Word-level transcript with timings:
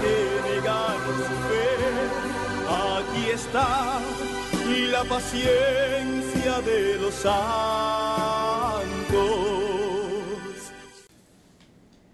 que 0.00 1.12
su 1.16 1.36
fe. 1.48 1.68
Aquí 2.68 3.30
está 3.34 4.00
la 4.90 5.04
paciencia 5.04 6.60
de 6.64 6.98
los 7.00 7.14
santos. 7.14 7.40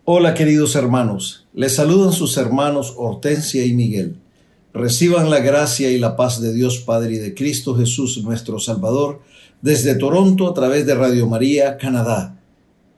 Hola 0.05 0.35
queridos 0.35 0.77
hermanos, 0.77 1.47
les 1.53 1.75
saludan 1.75 2.13
sus 2.13 2.37
hermanos 2.37 2.95
Hortensia 2.97 3.65
y 3.65 3.73
Miguel. 3.73 4.17
Reciban 4.73 5.31
la 5.31 5.41
gracia 5.41 5.91
y 5.91 5.99
la 5.99 6.17
paz 6.17 6.41
de 6.41 6.53
Dios 6.53 6.79
Padre 6.79 7.15
y 7.15 7.19
de 7.19 7.35
Cristo 7.35 7.75
Jesús 7.75 8.23
nuestro 8.23 8.59
Salvador 8.59 9.23
desde 9.63 9.95
Toronto 9.95 10.49
a 10.49 10.55
través 10.55 10.87
de 10.87 10.95
Radio 10.95 11.27
María, 11.27 11.79
Canadá. 11.79 12.39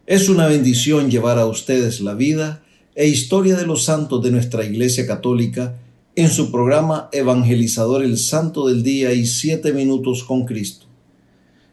Es 0.07 0.29
una 0.29 0.49
bendición 0.49 1.11
llevar 1.11 1.39
a 1.39 1.47
ustedes 1.47 2.01
la 2.01 2.15
vida 2.15 2.63
e 2.99 3.07
historia 3.07 3.55
de 3.55 3.65
los 3.65 3.85
santos 3.85 4.25
de 4.25 4.33
nuestra 4.33 4.65
Iglesia 4.65 5.07
Católica 5.07 5.77
en 6.17 6.29
su 6.29 6.51
programa 6.51 7.09
Evangelizador 7.13 8.03
el 8.03 8.19
Santo 8.19 8.67
del 8.67 8.83
Día 8.83 9.13
y 9.13 9.25
Siete 9.25 9.73
Minutos 9.73 10.25
con 10.25 10.45
Cristo. 10.45 10.87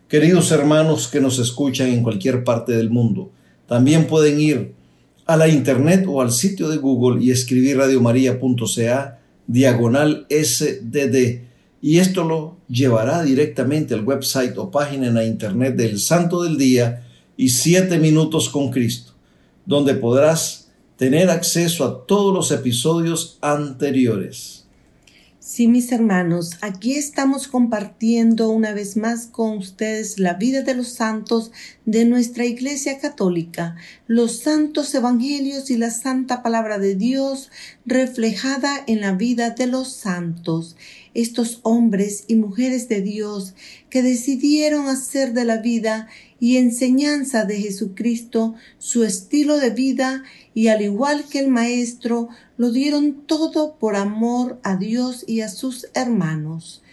Queridos 0.08 0.52
hermanos 0.52 1.08
que 1.08 1.20
nos 1.20 1.40
escuchan 1.40 1.88
en 1.88 2.04
cualquier 2.04 2.44
parte 2.44 2.74
del 2.74 2.92
mundo, 2.92 3.32
también 3.68 4.06
pueden 4.06 4.40
ir 4.40 4.74
a 5.26 5.36
la 5.36 5.48
internet 5.48 6.06
o 6.08 6.22
al 6.22 6.32
sitio 6.32 6.70
de 6.70 6.78
Google 6.78 7.24
y 7.26 7.32
escribir 7.32 7.78
radiomaria.ca 7.78 9.20
diagonal 9.48 10.28
SDD 10.30 11.42
y 11.82 11.98
esto 11.98 12.24
lo 12.24 12.58
llevará 12.70 13.24
directamente 13.24 13.96
al 13.96 14.06
website 14.06 14.56
o 14.60 14.70
página 14.70 15.08
en 15.08 15.16
la 15.16 15.26
internet 15.26 15.76
del 15.76 16.00
Santo 16.00 16.44
del 16.44 16.60
Día 16.60 17.04
y 17.36 17.50
Siete 17.50 17.98
Minutos 17.98 18.48
con 18.48 18.70
Cristo, 18.70 19.14
donde 19.66 19.96
podrás 19.96 20.65
tener 20.98 21.30
acceso 21.30 21.86
a 21.86 22.06
todos 22.06 22.34
los 22.34 22.52
episodios 22.52 23.38
anteriores. 23.42 24.66
Sí, 25.48 25.68
mis 25.68 25.92
hermanos, 25.92 26.58
aquí 26.62 26.96
estamos 26.96 27.48
compartiendo 27.48 28.50
una 28.50 28.74
vez 28.74 28.98
más 28.98 29.28
con 29.28 29.60
ustedes 29.60 30.18
la 30.18 30.34
vida 30.34 30.64
de 30.64 30.74
los 30.74 30.88
santos 30.94 31.52
de 31.86 32.04
nuestra 32.06 32.46
Iglesia 32.46 32.98
Católica, 32.98 33.76
los 34.08 34.40
santos 34.40 34.96
evangelios 34.96 35.70
y 35.70 35.78
la 35.78 35.92
santa 35.92 36.42
palabra 36.42 36.80
de 36.80 36.96
Dios 36.96 37.52
reflejada 37.86 38.84
en 38.88 39.02
la 39.02 39.12
vida 39.12 39.52
de 39.52 39.68
los 39.68 39.94
santos, 39.94 40.78
estos 41.16 41.62
hombres 41.64 42.26
y 42.28 42.36
mujeres 42.36 42.88
de 42.88 43.02
Dios 43.02 43.56
que 43.90 44.04
decidieron 44.04 44.88
hacer 44.88 45.34
de 45.34 45.46
la 45.46 45.58
vida 45.58 46.08
y 46.40 46.58
enseñanza 46.58 47.46
de 47.46 47.60
Jesucristo 47.60 48.54
su 48.78 49.04
estilo 49.04 49.58
de 49.58 49.72
vida 49.72 50.24
y 50.54 50.68
al 50.68 50.84
igual 50.84 51.26
que 51.26 51.40
el 51.40 51.48
Maestro 51.48 52.30
lo 52.58 52.72
dieron 52.72 53.26
todo 53.26 53.78
por 53.80 53.96
amor 53.96 54.60
a 54.64 54.76
Dios 54.76 55.24
y 55.26 55.42
a 55.42 55.50
sus 55.50 55.88
hermanos. 55.94 56.84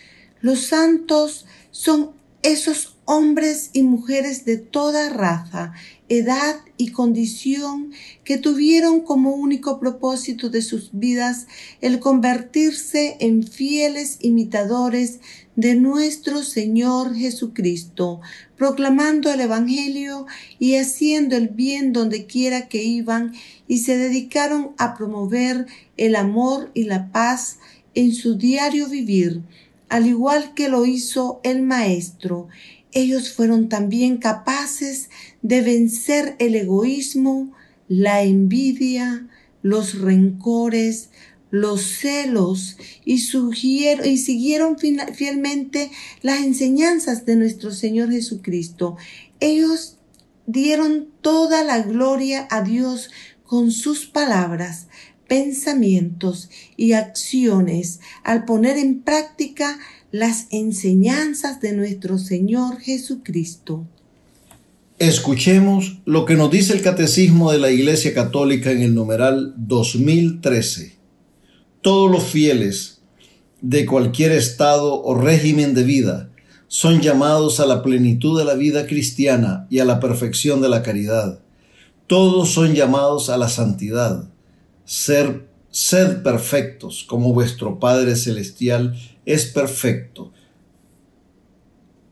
Los 0.41 0.67
santos 0.67 1.45
son 1.71 2.13
esos 2.43 2.92
hombres 3.05 3.71
y 3.73 3.83
mujeres 3.83 4.45
de 4.45 4.59
toda 4.59 5.09
raza, 5.11 5.73
edad 6.09 6.57
y 6.77 6.89
condición 6.89 7.93
que 8.25 8.37
tuvieron 8.37 9.01
como 9.01 9.35
único 9.35 9.81
propósito 9.81 10.51
de 10.51 10.63
sus 10.63 10.91
vidas 10.93 11.47
el 11.81 12.01
convertirse 12.01 13.17
en 13.21 13.43
fieles 13.43 14.19
imitadores 14.21 15.21
de 15.57 15.75
nuestro 15.75 16.43
Señor 16.43 17.15
Jesucristo, 17.15 18.21
proclamando 18.57 19.31
el 19.31 19.41
Evangelio 19.41 20.27
y 20.59 20.77
haciendo 20.77 21.37
el 21.37 21.49
bien 21.49 21.93
donde 21.93 22.27
quiera 22.27 22.69
que 22.69 22.83
iban, 22.83 23.35
y 23.67 23.79
se 23.79 23.97
dedicaron 23.97 24.73
a 24.79 24.95
promover 24.95 25.67
el 25.97 26.17
amor 26.17 26.71
y 26.75 26.85
la 26.85 27.11
paz 27.11 27.59
en 27.95 28.15
su 28.15 28.37
diario 28.37 28.89
vivir, 28.89 29.43
al 29.89 30.07
igual 30.07 30.55
que 30.55 30.69
lo 30.69 30.87
hizo 30.87 31.41
el 31.43 31.63
Maestro. 31.63 32.49
Ellos 32.93 33.33
fueron 33.33 33.69
también 33.69 34.19
capaces 34.19 35.11
de 35.41 35.63
vencer 35.63 36.37
el 36.39 36.55
egoísmo, 36.55 37.53
la 37.89 38.23
envidia, 38.23 39.29
los 39.63 39.99
rencores, 39.99 41.11
los 41.51 41.83
celos 41.83 42.79
y, 43.05 43.15
y 43.15 44.19
siguieron 44.19 44.77
fielmente 44.79 45.91
las 46.23 46.43
enseñanzas 46.43 47.27
de 47.27 47.37
nuestro 47.37 47.73
Señor 47.73 48.11
Jesucristo. 48.11 48.97
Ellos 49.41 49.99
dieron 50.47 51.09
toda 51.21 51.63
la 51.63 51.81
gloria 51.83 52.49
a 52.51 52.63
Dios 52.63 53.11
con 53.45 53.71
sus 53.71 54.07
palabras, 54.07 54.89
pensamientos 55.29 56.49
y 56.77 56.93
acciones 56.93 58.01
al 58.25 58.45
poner 58.45 58.79
en 58.79 59.03
práctica 59.03 59.79
las 60.13 60.47
enseñanzas 60.51 61.61
de 61.61 61.73
nuestro 61.73 62.19
Señor 62.19 62.79
Jesucristo. 62.79 63.85
Escuchemos 64.99 65.99
lo 66.05 66.25
que 66.25 66.37
nos 66.37 66.51
dice 66.51 66.75
el 66.75 66.83
Catecismo 66.83 67.51
de 67.51 67.59
la 67.59 67.73
Iglesia 67.73 68.15
Católica 68.15 68.71
en 68.71 68.83
el 68.83 68.95
numeral 68.95 69.55
2013 69.57 71.03
todos 71.83 72.09
los 72.09 72.23
fieles 72.23 73.01
de 73.61 73.87
cualquier 73.87 74.31
estado 74.31 75.03
o 75.03 75.17
régimen 75.17 75.75
de 75.75 75.83
vida 75.83 76.31
son 76.69 77.01
llamados 77.01 77.59
a 77.59 77.67
la 77.67 77.83
plenitud 77.83 78.39
de 78.39 78.45
la 78.45 78.55
vida 78.55 78.87
cristiana 78.87 79.67
y 79.69 79.81
a 79.81 79.85
la 79.85 79.99
perfección 79.99 80.63
de 80.63 80.69
la 80.69 80.83
caridad. 80.83 81.41
Todos 82.07 82.51
son 82.51 82.75
llamados 82.75 83.29
a 83.31 83.37
la 83.37 83.49
santidad. 83.49 84.31
Ser, 84.85 85.49
sed 85.71 86.23
perfectos 86.23 87.05
como 87.07 87.35
vuestro 87.35 87.81
Padre 87.81 88.15
Celestial 88.15 88.97
es 89.25 89.47
perfecto. 89.47 90.33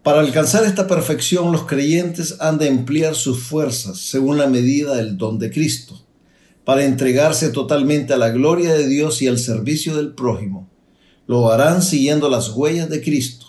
Para 0.02 0.20
alcanzar 0.20 0.64
esta 0.64 0.86
perfección 0.86 1.52
los 1.52 1.64
creyentes 1.64 2.36
han 2.40 2.58
de 2.58 2.68
emplear 2.68 3.14
sus 3.14 3.42
fuerzas 3.42 3.98
según 3.98 4.38
la 4.38 4.46
medida 4.46 4.96
del 4.96 5.18
don 5.18 5.38
de 5.38 5.50
Cristo 5.50 6.00
para 6.64 6.84
entregarse 6.84 7.50
totalmente 7.50 8.12
a 8.12 8.16
la 8.16 8.30
gloria 8.30 8.74
de 8.74 8.86
Dios 8.86 9.22
y 9.22 9.28
al 9.28 9.38
servicio 9.38 9.96
del 9.96 10.14
prójimo. 10.14 10.68
Lo 11.26 11.50
harán 11.50 11.82
siguiendo 11.82 12.28
las 12.28 12.50
huellas 12.50 12.88
de 12.88 13.02
Cristo, 13.02 13.46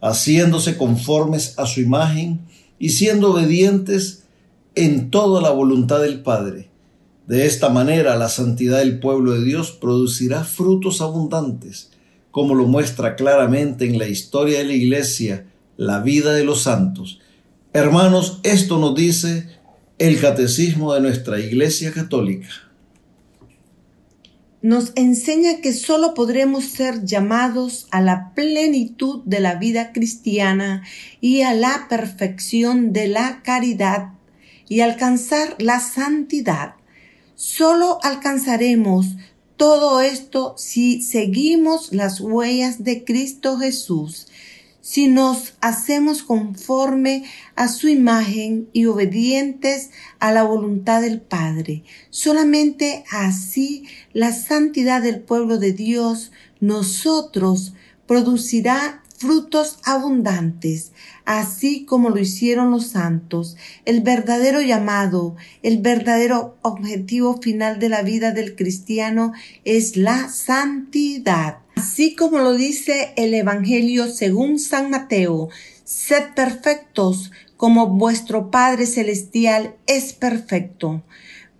haciéndose 0.00 0.76
conformes 0.76 1.58
a 1.58 1.66
su 1.66 1.80
imagen 1.80 2.40
y 2.78 2.90
siendo 2.90 3.32
obedientes 3.32 4.24
en 4.74 5.10
toda 5.10 5.40
la 5.40 5.50
voluntad 5.50 6.00
del 6.00 6.22
Padre. 6.22 6.70
De 7.26 7.46
esta 7.46 7.68
manera 7.68 8.16
la 8.16 8.28
santidad 8.28 8.78
del 8.78 9.00
pueblo 9.00 9.32
de 9.32 9.44
Dios 9.44 9.70
producirá 9.70 10.44
frutos 10.44 11.00
abundantes, 11.00 11.90
como 12.30 12.54
lo 12.54 12.66
muestra 12.66 13.16
claramente 13.16 13.86
en 13.86 13.98
la 13.98 14.08
historia 14.08 14.58
de 14.58 14.64
la 14.64 14.72
Iglesia 14.72 15.46
la 15.76 16.00
vida 16.00 16.32
de 16.32 16.44
los 16.44 16.62
santos. 16.62 17.20
Hermanos, 17.72 18.40
esto 18.42 18.78
nos 18.78 18.94
dice 18.94 19.46
el 19.98 20.20
catecismo 20.20 20.94
de 20.94 21.00
nuestra 21.00 21.40
Iglesia 21.40 21.92
Católica. 21.92 22.48
Nos 24.62 24.92
enseña 24.94 25.62
que 25.62 25.72
sólo 25.72 26.12
podremos 26.12 26.64
ser 26.64 27.06
llamados 27.06 27.86
a 27.90 28.02
la 28.02 28.32
plenitud 28.34 29.22
de 29.24 29.40
la 29.40 29.54
vida 29.54 29.92
cristiana 29.92 30.82
y 31.22 31.42
a 31.42 31.54
la 31.54 31.86
perfección 31.88 32.92
de 32.92 33.08
la 33.08 33.40
caridad 33.42 34.10
y 34.68 34.80
alcanzar 34.80 35.56
la 35.58 35.80
santidad. 35.80 36.74
Solo 37.36 37.98
alcanzaremos 38.02 39.06
todo 39.60 40.00
esto 40.00 40.54
si 40.56 41.02
seguimos 41.02 41.92
las 41.92 42.18
huellas 42.18 42.82
de 42.82 43.04
Cristo 43.04 43.58
Jesús, 43.58 44.26
si 44.80 45.06
nos 45.06 45.52
hacemos 45.60 46.22
conforme 46.22 47.24
a 47.56 47.68
su 47.68 47.88
imagen 47.88 48.70
y 48.72 48.86
obedientes 48.86 49.90
a 50.18 50.32
la 50.32 50.44
voluntad 50.44 51.02
del 51.02 51.20
Padre. 51.20 51.84
Solamente 52.08 53.04
así 53.12 53.84
la 54.14 54.32
santidad 54.32 55.02
del 55.02 55.20
pueblo 55.20 55.58
de 55.58 55.74
Dios, 55.74 56.32
nosotros, 56.60 57.74
producirá 58.06 59.02
frutos 59.18 59.76
abundantes, 59.84 60.92
así 61.30 61.84
como 61.84 62.10
lo 62.10 62.18
hicieron 62.18 62.72
los 62.72 62.88
santos. 62.88 63.56
El 63.84 64.00
verdadero 64.00 64.60
llamado, 64.60 65.36
el 65.62 65.78
verdadero 65.78 66.56
objetivo 66.62 67.40
final 67.40 67.78
de 67.78 67.88
la 67.88 68.02
vida 68.02 68.32
del 68.32 68.56
cristiano 68.56 69.32
es 69.64 69.96
la 69.96 70.28
santidad. 70.28 71.58
Así 71.76 72.16
como 72.16 72.38
lo 72.38 72.54
dice 72.54 73.12
el 73.14 73.32
Evangelio 73.32 74.08
según 74.08 74.58
San 74.58 74.90
Mateo, 74.90 75.50
sed 75.84 76.34
perfectos 76.34 77.30
como 77.56 77.86
vuestro 77.86 78.50
Padre 78.50 78.86
Celestial 78.86 79.76
es 79.86 80.12
perfecto. 80.12 81.04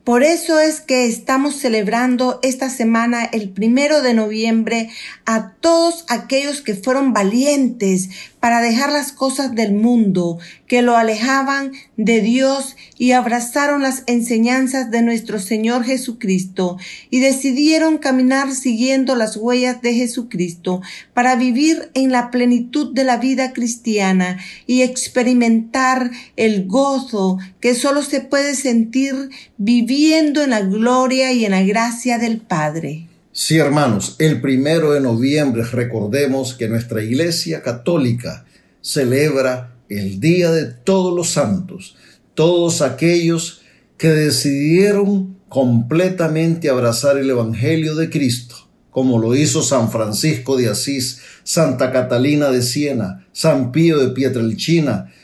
Por 0.05 0.25
eso 0.25 0.58
es 0.58 0.81
que 0.81 1.06
estamos 1.06 1.55
celebrando 1.56 2.40
esta 2.43 2.70
semana, 2.70 3.25
el 3.25 3.50
primero 3.50 4.02
de 4.02 4.14
noviembre, 4.14 4.90
a 5.26 5.52
todos 5.61 6.05
aquellos 6.08 6.62
que 6.62 6.75
fueron 6.75 7.12
valientes 7.12 8.08
para 8.41 8.63
dejar 8.63 8.91
las 8.91 9.13
cosas 9.13 9.55
del 9.55 9.75
mundo, 9.75 10.39
que 10.67 10.83
lo 10.83 10.97
alejaban 10.97 11.73
de 11.97 12.21
Dios 12.23 12.77
y 12.99 13.13
abrazaron 13.13 13.83
las 13.83 14.03
enseñanzas 14.07 14.91
de 14.91 15.03
nuestro 15.03 15.39
Señor 15.39 15.85
Jesucristo 15.85 16.79
y 17.11 17.21
decidieron 17.21 17.99
caminar 17.99 18.53
siguiendo 18.53 19.15
las 19.15 19.37
huellas 19.37 19.83
de 19.83 19.95
Jesucristo 19.95 20.81
para 21.13 21.37
vivir 21.37 21.91
en 21.95 22.11
la 22.11 22.31
plenitud 22.31 22.95
de 22.95 23.05
la 23.05 23.19
vida 23.19 23.53
cristiana 23.53 24.39
y 24.67 24.83
experimentar 24.83 26.11
el 26.37 26.67
gozo 26.67 27.39
que 27.61 27.75
solo 27.75 28.03
se 28.03 28.21
puede 28.23 28.55
sentir 28.55 29.31
viviendo 29.59 30.43
en 30.43 30.51
la 30.51 30.61
gloria 30.63 31.33
y 31.33 31.45
en 31.45 31.51
la 31.51 31.63
gracia 31.63 32.19
del 32.19 32.39
Padre. 32.39 33.10
Sí, 33.43 33.57
hermanos, 33.57 34.17
el 34.19 34.43
primero 34.43 34.93
de 34.93 35.01
noviembre 35.01 35.63
recordemos 35.63 36.53
que 36.53 36.69
nuestra 36.69 37.03
Iglesia 37.03 37.63
Católica 37.63 38.45
celebra 38.83 39.77
el 39.89 40.21
Día 40.21 40.51
de 40.51 40.67
Todos 40.67 41.17
los 41.17 41.31
Santos, 41.31 41.97
todos 42.35 42.83
aquellos 42.83 43.63
que 43.97 44.09
decidieron 44.09 45.39
completamente 45.49 46.69
abrazar 46.69 47.17
el 47.17 47.31
Evangelio 47.31 47.95
de 47.95 48.11
Cristo, 48.11 48.57
como 48.91 49.19
lo 49.19 49.35
hizo 49.35 49.63
San 49.63 49.91
Francisco 49.91 50.59
de 50.59 50.69
Asís, 50.69 51.23
Santa 51.43 51.93
Catalina 51.93 52.51
de 52.51 52.61
Siena, 52.61 53.27
San 53.33 53.73
Pío 53.73 54.01
de 54.01 54.13
Pietrelchina, 54.13 55.15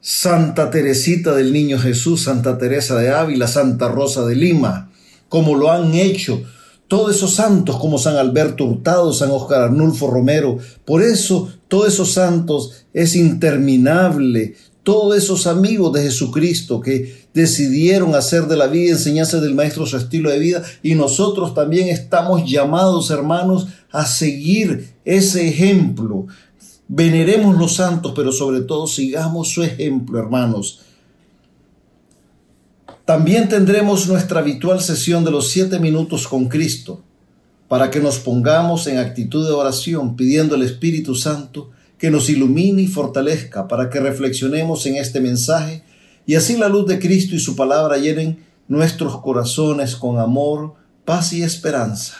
Santa 0.00 0.68
Teresita 0.70 1.32
del 1.36 1.52
Niño 1.52 1.78
Jesús, 1.78 2.24
Santa 2.24 2.58
Teresa 2.58 2.98
de 2.98 3.10
Ávila, 3.10 3.46
Santa 3.46 3.86
Rosa 3.86 4.26
de 4.26 4.34
Lima, 4.34 4.90
como 5.28 5.54
lo 5.54 5.70
han 5.70 5.94
hecho 5.94 6.44
todos 6.90 7.14
esos 7.14 7.34
santos 7.34 7.76
como 7.76 7.98
San 7.98 8.16
Alberto 8.16 8.64
Hurtado, 8.64 9.12
San 9.12 9.30
Oscar 9.30 9.62
Arnulfo 9.62 10.10
Romero. 10.10 10.58
Por 10.84 11.02
eso 11.04 11.48
todos 11.68 11.86
esos 11.86 12.14
santos 12.14 12.84
es 12.92 13.14
interminable. 13.14 14.56
Todos 14.82 15.16
esos 15.16 15.46
amigos 15.46 15.92
de 15.92 16.02
Jesucristo 16.02 16.80
que 16.80 17.28
decidieron 17.32 18.16
hacer 18.16 18.48
de 18.48 18.56
la 18.56 18.66
vida 18.66 18.86
y 18.86 18.88
enseñanza 18.88 19.40
del 19.40 19.54
Maestro 19.54 19.86
su 19.86 19.96
estilo 19.96 20.30
de 20.30 20.40
vida 20.40 20.64
y 20.82 20.96
nosotros 20.96 21.54
también 21.54 21.86
estamos 21.86 22.50
llamados, 22.50 23.12
hermanos, 23.12 23.68
a 23.92 24.04
seguir 24.04 24.94
ese 25.04 25.46
ejemplo. 25.46 26.26
Veneremos 26.88 27.56
los 27.56 27.76
santos, 27.76 28.14
pero 28.16 28.32
sobre 28.32 28.62
todo 28.62 28.88
sigamos 28.88 29.50
su 29.50 29.62
ejemplo, 29.62 30.18
hermanos. 30.18 30.80
También 33.10 33.48
tendremos 33.48 34.06
nuestra 34.06 34.38
habitual 34.38 34.80
sesión 34.80 35.24
de 35.24 35.32
los 35.32 35.50
siete 35.50 35.80
minutos 35.80 36.28
con 36.28 36.48
Cristo, 36.48 37.02
para 37.66 37.90
que 37.90 37.98
nos 37.98 38.20
pongamos 38.20 38.86
en 38.86 38.98
actitud 38.98 39.44
de 39.44 39.52
oración 39.52 40.14
pidiendo 40.14 40.54
al 40.54 40.62
Espíritu 40.62 41.16
Santo 41.16 41.72
que 41.98 42.08
nos 42.08 42.30
ilumine 42.30 42.82
y 42.82 42.86
fortalezca 42.86 43.66
para 43.66 43.90
que 43.90 43.98
reflexionemos 43.98 44.86
en 44.86 44.94
este 44.94 45.20
mensaje 45.20 45.82
y 46.24 46.36
así 46.36 46.56
la 46.56 46.68
luz 46.68 46.86
de 46.86 47.00
Cristo 47.00 47.34
y 47.34 47.40
su 47.40 47.56
palabra 47.56 47.96
llenen 47.96 48.44
nuestros 48.68 49.20
corazones 49.20 49.96
con 49.96 50.20
amor, 50.20 50.74
paz 51.04 51.32
y 51.32 51.42
esperanza. 51.42 52.14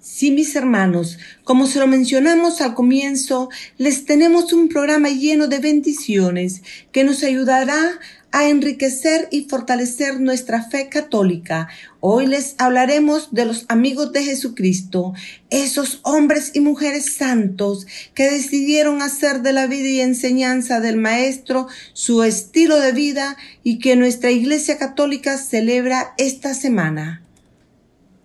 Sí, 0.00 0.32
mis 0.32 0.56
hermanos, 0.56 1.18
como 1.44 1.66
se 1.66 1.78
lo 1.78 1.86
mencionamos 1.86 2.60
al 2.60 2.74
comienzo, 2.74 3.48
les 3.78 4.06
tenemos 4.06 4.52
un 4.52 4.68
programa 4.68 5.08
lleno 5.08 5.46
de 5.46 5.60
bendiciones 5.60 6.62
que 6.90 7.04
nos 7.04 7.22
ayudará 7.22 8.00
a 8.32 8.48
enriquecer 8.48 9.28
y 9.30 9.42
fortalecer 9.42 10.20
nuestra 10.20 10.62
fe 10.62 10.88
católica. 10.88 11.68
Hoy 12.00 12.26
les 12.26 12.54
hablaremos 12.58 13.28
de 13.32 13.44
los 13.44 13.64
amigos 13.68 14.12
de 14.12 14.24
Jesucristo, 14.24 15.12
esos 15.50 16.00
hombres 16.02 16.52
y 16.54 16.60
mujeres 16.60 17.14
santos 17.16 17.86
que 18.14 18.30
decidieron 18.30 19.02
hacer 19.02 19.42
de 19.42 19.52
la 19.52 19.66
vida 19.66 19.88
y 19.88 20.00
enseñanza 20.00 20.80
del 20.80 20.96
Maestro 20.96 21.66
su 21.92 22.22
estilo 22.22 22.78
de 22.78 22.92
vida 22.92 23.36
y 23.62 23.78
que 23.78 23.96
nuestra 23.96 24.30
Iglesia 24.30 24.78
Católica 24.78 25.36
celebra 25.38 26.14
esta 26.18 26.54
semana. 26.54 27.22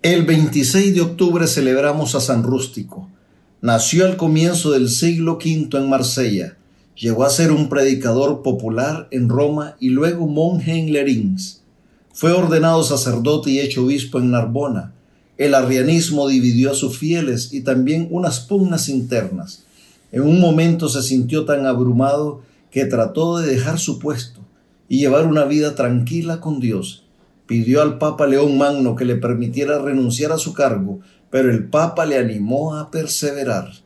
El 0.02 0.24
26 0.24 0.94
de 0.94 1.02
octubre 1.02 1.48
celebramos 1.48 2.13
a 2.13 2.22
San 2.22 2.44
Rústico. 2.44 3.10
Nació 3.62 4.06
al 4.06 4.18
comienzo 4.18 4.72
del 4.72 4.90
siglo 4.90 5.40
V 5.44 5.69
en 5.78 5.90
Marsella 5.90 6.57
Llegó 6.95 7.25
a 7.25 7.30
ser 7.30 7.51
un 7.51 7.68
predicador 7.68 8.42
popular 8.42 9.09
en 9.12 9.27
Roma 9.27 9.75
y 9.81 9.89
luego 9.89 10.27
monje 10.27 10.71
en 10.80 10.94
Lerins. 10.94 11.62
Fue 12.13 12.31
ordenado 12.31 12.83
sacerdote 12.83 13.51
y 13.51 13.59
hecho 13.59 13.83
obispo 13.83 14.19
en 14.19 14.31
Narbona. 14.31 14.94
El 15.38 15.53
arrianismo 15.56 16.30
dividió 16.30 16.71
a 16.71 16.75
sus 16.75 16.97
fieles 16.97 17.51
y 17.51 17.62
también 17.62 18.07
unas 18.12 18.39
pugnas 18.39 18.88
internas. 18.88 19.65
En 20.13 20.21
un 20.21 20.39
momento 20.39 20.88
se 20.88 21.03
sintió 21.03 21.44
tan 21.44 21.65
abrumado 21.65 22.42
que 22.71 22.86
trató 22.86 23.39
de 23.39 23.47
dejar 23.47 23.77
su 23.77 24.00
puesto 24.00 24.39
y 24.88 25.00
llevar 25.00 25.25
una 25.25 25.44
vida 25.44 25.75
tranquila 25.75 26.39
con 26.39 26.62
Dios. 26.62 27.03
Pidió 27.45 27.81
al 27.81 27.97
Papa 27.97 28.25
León 28.25 28.57
Magno 28.57 28.95
que 28.95 29.03
le 29.03 29.18
permitiera 29.18 29.80
renunciar 29.80 30.31
a 30.31 30.37
su 30.37 30.54
cargo, 30.54 31.02
pero 31.30 31.52
el 31.52 31.66
Papa 31.66 32.06
le 32.06 32.18
animó 32.18 32.75
a 32.75 32.90
perseverar. 32.90 33.84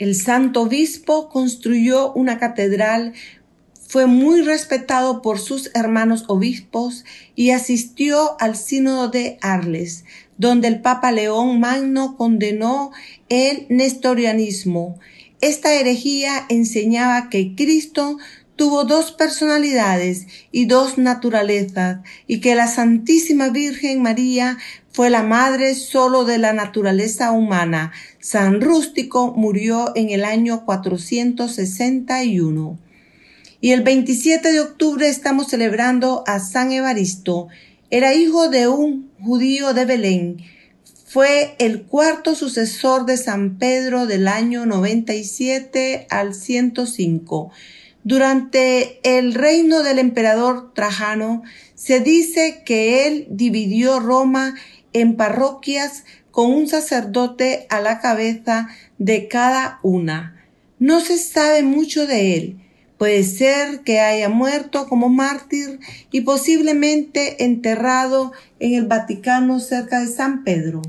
El 0.00 0.14
santo 0.14 0.62
obispo 0.62 1.28
construyó 1.28 2.14
una 2.14 2.38
catedral, 2.38 3.12
fue 3.86 4.06
muy 4.06 4.40
respetado 4.40 5.20
por 5.20 5.38
sus 5.38 5.70
hermanos 5.74 6.24
obispos 6.28 7.04
y 7.36 7.50
asistió 7.50 8.40
al 8.40 8.56
sínodo 8.56 9.08
de 9.08 9.36
Arles, 9.42 10.06
donde 10.38 10.68
el 10.68 10.80
Papa 10.80 11.12
León 11.12 11.60
Magno 11.60 12.16
condenó 12.16 12.92
el 13.28 13.66
nestorianismo. 13.68 14.98
Esta 15.42 15.74
herejía 15.74 16.46
enseñaba 16.48 17.28
que 17.28 17.54
Cristo 17.54 18.16
tuvo 18.60 18.84
dos 18.84 19.10
personalidades 19.12 20.26
y 20.52 20.66
dos 20.66 20.98
naturalezas, 20.98 22.00
y 22.26 22.40
que 22.40 22.54
la 22.54 22.68
Santísima 22.68 23.48
Virgen 23.48 24.02
María 24.02 24.58
fue 24.92 25.08
la 25.08 25.22
madre 25.22 25.74
solo 25.74 26.26
de 26.26 26.36
la 26.36 26.52
naturaleza 26.52 27.32
humana. 27.32 27.90
San 28.18 28.60
Rústico 28.60 29.32
murió 29.34 29.92
en 29.94 30.10
el 30.10 30.26
año 30.26 30.66
461. 30.66 32.78
Y 33.62 33.70
el 33.70 33.82
27 33.82 34.52
de 34.52 34.60
octubre 34.60 35.08
estamos 35.08 35.48
celebrando 35.48 36.22
a 36.26 36.38
San 36.38 36.70
Evaristo. 36.70 37.48
Era 37.88 38.12
hijo 38.12 38.50
de 38.50 38.68
un 38.68 39.10
judío 39.22 39.72
de 39.72 39.86
Belén. 39.86 40.36
Fue 41.06 41.56
el 41.58 41.84
cuarto 41.84 42.34
sucesor 42.34 43.06
de 43.06 43.16
San 43.16 43.56
Pedro 43.56 44.04
del 44.04 44.28
año 44.28 44.66
97 44.66 46.08
al 46.10 46.34
105 46.34 47.52
durante 48.04 49.00
el 49.02 49.34
reino 49.34 49.82
del 49.82 49.98
emperador 49.98 50.72
Trajano, 50.74 51.42
se 51.74 52.00
dice 52.00 52.62
que 52.64 53.06
él 53.06 53.26
dividió 53.30 54.00
Roma 54.00 54.54
en 54.92 55.16
parroquias 55.16 56.04
con 56.30 56.50
un 56.50 56.68
sacerdote 56.68 57.66
a 57.68 57.80
la 57.80 58.00
cabeza 58.00 58.68
de 58.98 59.28
cada 59.28 59.80
una. 59.82 60.36
No 60.78 61.00
se 61.00 61.18
sabe 61.18 61.62
mucho 61.62 62.06
de 62.06 62.36
él. 62.36 62.56
Puede 62.96 63.22
ser 63.22 63.80
que 63.80 64.00
haya 64.00 64.28
muerto 64.28 64.86
como 64.88 65.08
mártir 65.08 65.80
y 66.10 66.20
posiblemente 66.22 67.44
enterrado 67.44 68.32
en 68.58 68.74
el 68.74 68.86
Vaticano 68.86 69.58
cerca 69.58 70.00
de 70.00 70.08
San 70.08 70.44
Pedro. 70.44 70.82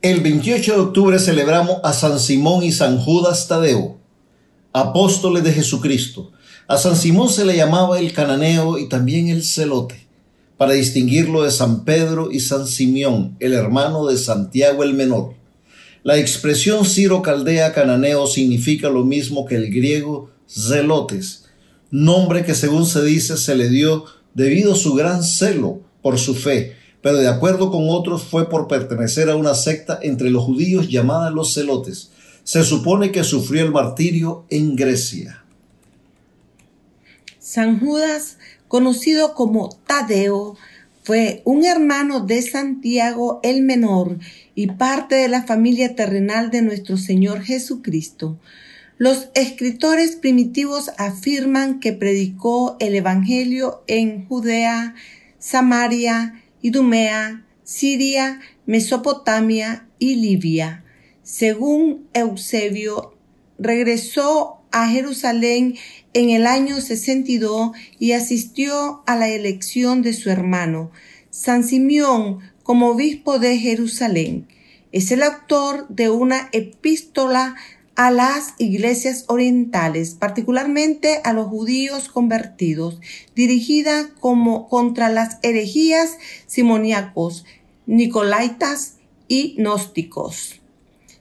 El 0.00 0.20
28 0.20 0.72
de 0.72 0.80
octubre 0.80 1.18
celebramos 1.18 1.80
a 1.82 1.92
San 1.92 2.18
Simón 2.18 2.62
y 2.62 2.72
San 2.72 2.98
Judas 2.98 3.48
Tadeo 3.48 3.97
apóstoles 4.80 5.44
de 5.44 5.52
Jesucristo. 5.52 6.32
A 6.66 6.76
San 6.76 6.96
Simón 6.96 7.30
se 7.30 7.44
le 7.44 7.56
llamaba 7.56 7.98
el 7.98 8.12
cananeo 8.12 8.78
y 8.78 8.88
también 8.88 9.28
el 9.28 9.42
celote, 9.42 10.06
para 10.56 10.74
distinguirlo 10.74 11.42
de 11.42 11.50
San 11.50 11.84
Pedro 11.84 12.30
y 12.30 12.40
San 12.40 12.66
Simeón, 12.66 13.36
el 13.40 13.54
hermano 13.54 14.06
de 14.06 14.18
Santiago 14.18 14.82
el 14.82 14.94
Menor. 14.94 15.34
La 16.02 16.18
expresión 16.18 16.84
Ciro 16.84 17.22
Caldea 17.22 17.72
Cananeo 17.72 18.26
significa 18.26 18.88
lo 18.88 19.04
mismo 19.04 19.46
que 19.46 19.56
el 19.56 19.72
griego 19.72 20.30
zelotes, 20.48 21.46
nombre 21.90 22.44
que 22.44 22.54
según 22.54 22.86
se 22.86 23.02
dice 23.02 23.36
se 23.36 23.56
le 23.56 23.68
dio 23.68 24.04
debido 24.34 24.74
a 24.74 24.76
su 24.76 24.94
gran 24.94 25.22
celo 25.22 25.80
por 26.02 26.18
su 26.18 26.34
fe, 26.34 26.76
pero 27.02 27.16
de 27.16 27.28
acuerdo 27.28 27.70
con 27.70 27.86
otros 27.88 28.22
fue 28.22 28.48
por 28.48 28.68
pertenecer 28.68 29.30
a 29.30 29.36
una 29.36 29.54
secta 29.54 29.98
entre 30.02 30.30
los 30.30 30.44
judíos 30.44 30.88
llamada 30.88 31.30
los 31.30 31.54
celotes. 31.54 32.10
Se 32.48 32.64
supone 32.64 33.12
que 33.12 33.24
sufrió 33.24 33.62
el 33.62 33.72
martirio 33.72 34.46
en 34.48 34.74
Grecia. 34.74 35.44
San 37.38 37.78
Judas, 37.78 38.38
conocido 38.68 39.34
como 39.34 39.68
Tadeo, 39.86 40.56
fue 41.02 41.42
un 41.44 41.66
hermano 41.66 42.20
de 42.20 42.40
Santiago 42.40 43.40
el 43.42 43.60
Menor 43.60 44.18
y 44.54 44.68
parte 44.68 45.16
de 45.16 45.28
la 45.28 45.42
familia 45.42 45.94
terrenal 45.94 46.50
de 46.50 46.62
nuestro 46.62 46.96
Señor 46.96 47.42
Jesucristo. 47.42 48.38
Los 48.96 49.28
escritores 49.34 50.16
primitivos 50.16 50.90
afirman 50.96 51.80
que 51.80 51.92
predicó 51.92 52.78
el 52.80 52.94
Evangelio 52.94 53.84
en 53.88 54.26
Judea, 54.26 54.94
Samaria, 55.38 56.42
Idumea, 56.62 57.44
Siria, 57.62 58.40
Mesopotamia 58.64 59.86
y 59.98 60.14
Libia. 60.14 60.86
Según 61.30 62.08
Eusebio, 62.14 63.14
regresó 63.58 64.62
a 64.70 64.88
Jerusalén 64.88 65.76
en 66.14 66.30
el 66.30 66.46
año 66.46 66.80
62 66.80 67.72
y 67.98 68.12
asistió 68.12 69.02
a 69.04 69.14
la 69.14 69.28
elección 69.28 70.00
de 70.00 70.14
su 70.14 70.30
hermano, 70.30 70.90
San 71.28 71.64
Simeón, 71.64 72.38
como 72.62 72.88
obispo 72.88 73.38
de 73.38 73.58
Jerusalén. 73.58 74.48
Es 74.90 75.10
el 75.10 75.22
autor 75.22 75.86
de 75.90 76.08
una 76.08 76.48
epístola 76.52 77.56
a 77.94 78.10
las 78.10 78.54
iglesias 78.56 79.26
orientales, 79.28 80.14
particularmente 80.14 81.20
a 81.24 81.34
los 81.34 81.48
judíos 81.48 82.08
convertidos, 82.08 83.02
dirigida 83.36 84.08
como 84.18 84.66
contra 84.66 85.10
las 85.10 85.40
herejías 85.42 86.16
simoníacos, 86.46 87.44
nicolaitas 87.84 88.94
y 89.28 89.56
gnósticos. 89.58 90.57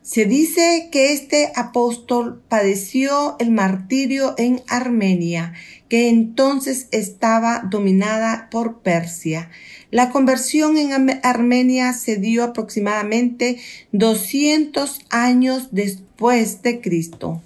Se 0.07 0.23
dice 0.23 0.87
que 0.89 1.11
este 1.11 1.51
apóstol 1.53 2.41
padeció 2.47 3.35
el 3.39 3.51
martirio 3.51 4.35
en 4.37 4.61
Armenia, 4.69 5.51
que 5.89 6.07
entonces 6.07 6.87
estaba 6.91 7.67
dominada 7.69 8.47
por 8.49 8.79
Persia. 8.79 9.49
La 9.91 10.09
conversión 10.09 10.77
en 10.77 11.19
Armenia 11.23 11.91
se 11.91 12.15
dio 12.15 12.45
aproximadamente 12.45 13.57
200 13.91 14.99
años 15.09 15.67
después 15.71 16.61
de 16.61 16.79
Cristo. 16.79 17.41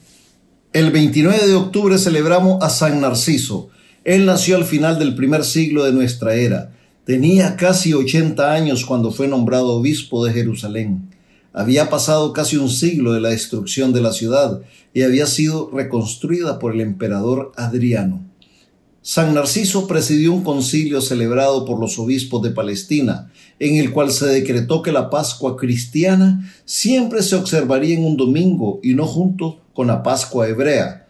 El 0.71 0.91
29 0.91 1.47
de 1.47 1.55
octubre 1.55 1.97
celebramos 1.97 2.61
a 2.61 2.69
San 2.69 3.01
Narciso. 3.01 3.71
Él 4.03 4.27
nació 4.27 4.55
al 4.55 4.65
final 4.65 4.99
del 4.99 5.15
primer 5.15 5.45
siglo 5.45 5.83
de 5.83 5.93
nuestra 5.93 6.35
era. 6.35 6.71
Tenía 7.05 7.55
casi 7.55 7.95
80 7.95 8.53
años 8.53 8.85
cuando 8.85 9.11
fue 9.11 9.27
nombrado 9.27 9.69
obispo 9.69 10.23
de 10.23 10.33
Jerusalén. 10.33 11.09
Había 11.53 11.89
pasado 11.89 12.31
casi 12.31 12.55
un 12.55 12.69
siglo 12.69 13.13
de 13.13 13.19
la 13.19 13.29
destrucción 13.29 13.91
de 13.91 14.01
la 14.01 14.13
ciudad 14.13 14.61
y 14.93 15.01
había 15.01 15.25
sido 15.25 15.69
reconstruida 15.73 16.59
por 16.59 16.73
el 16.73 16.81
emperador 16.81 17.51
Adriano. 17.57 18.25
San 19.01 19.33
Narciso 19.33 19.87
presidió 19.87 20.31
un 20.31 20.43
concilio 20.43 21.01
celebrado 21.01 21.65
por 21.65 21.79
los 21.79 21.97
obispos 21.97 22.41
de 22.43 22.51
Palestina, 22.51 23.31
en 23.59 23.77
el 23.77 23.91
cual 23.91 24.11
se 24.11 24.27
decretó 24.27 24.81
que 24.81 24.91
la 24.91 25.09
Pascua 25.09 25.57
cristiana 25.57 26.51
siempre 26.65 27.23
se 27.23 27.35
observaría 27.35 27.97
en 27.97 28.05
un 28.05 28.15
domingo 28.15 28.79
y 28.83 28.93
no 28.93 29.05
junto 29.05 29.59
con 29.73 29.87
la 29.87 30.03
Pascua 30.03 30.47
hebrea. 30.47 31.07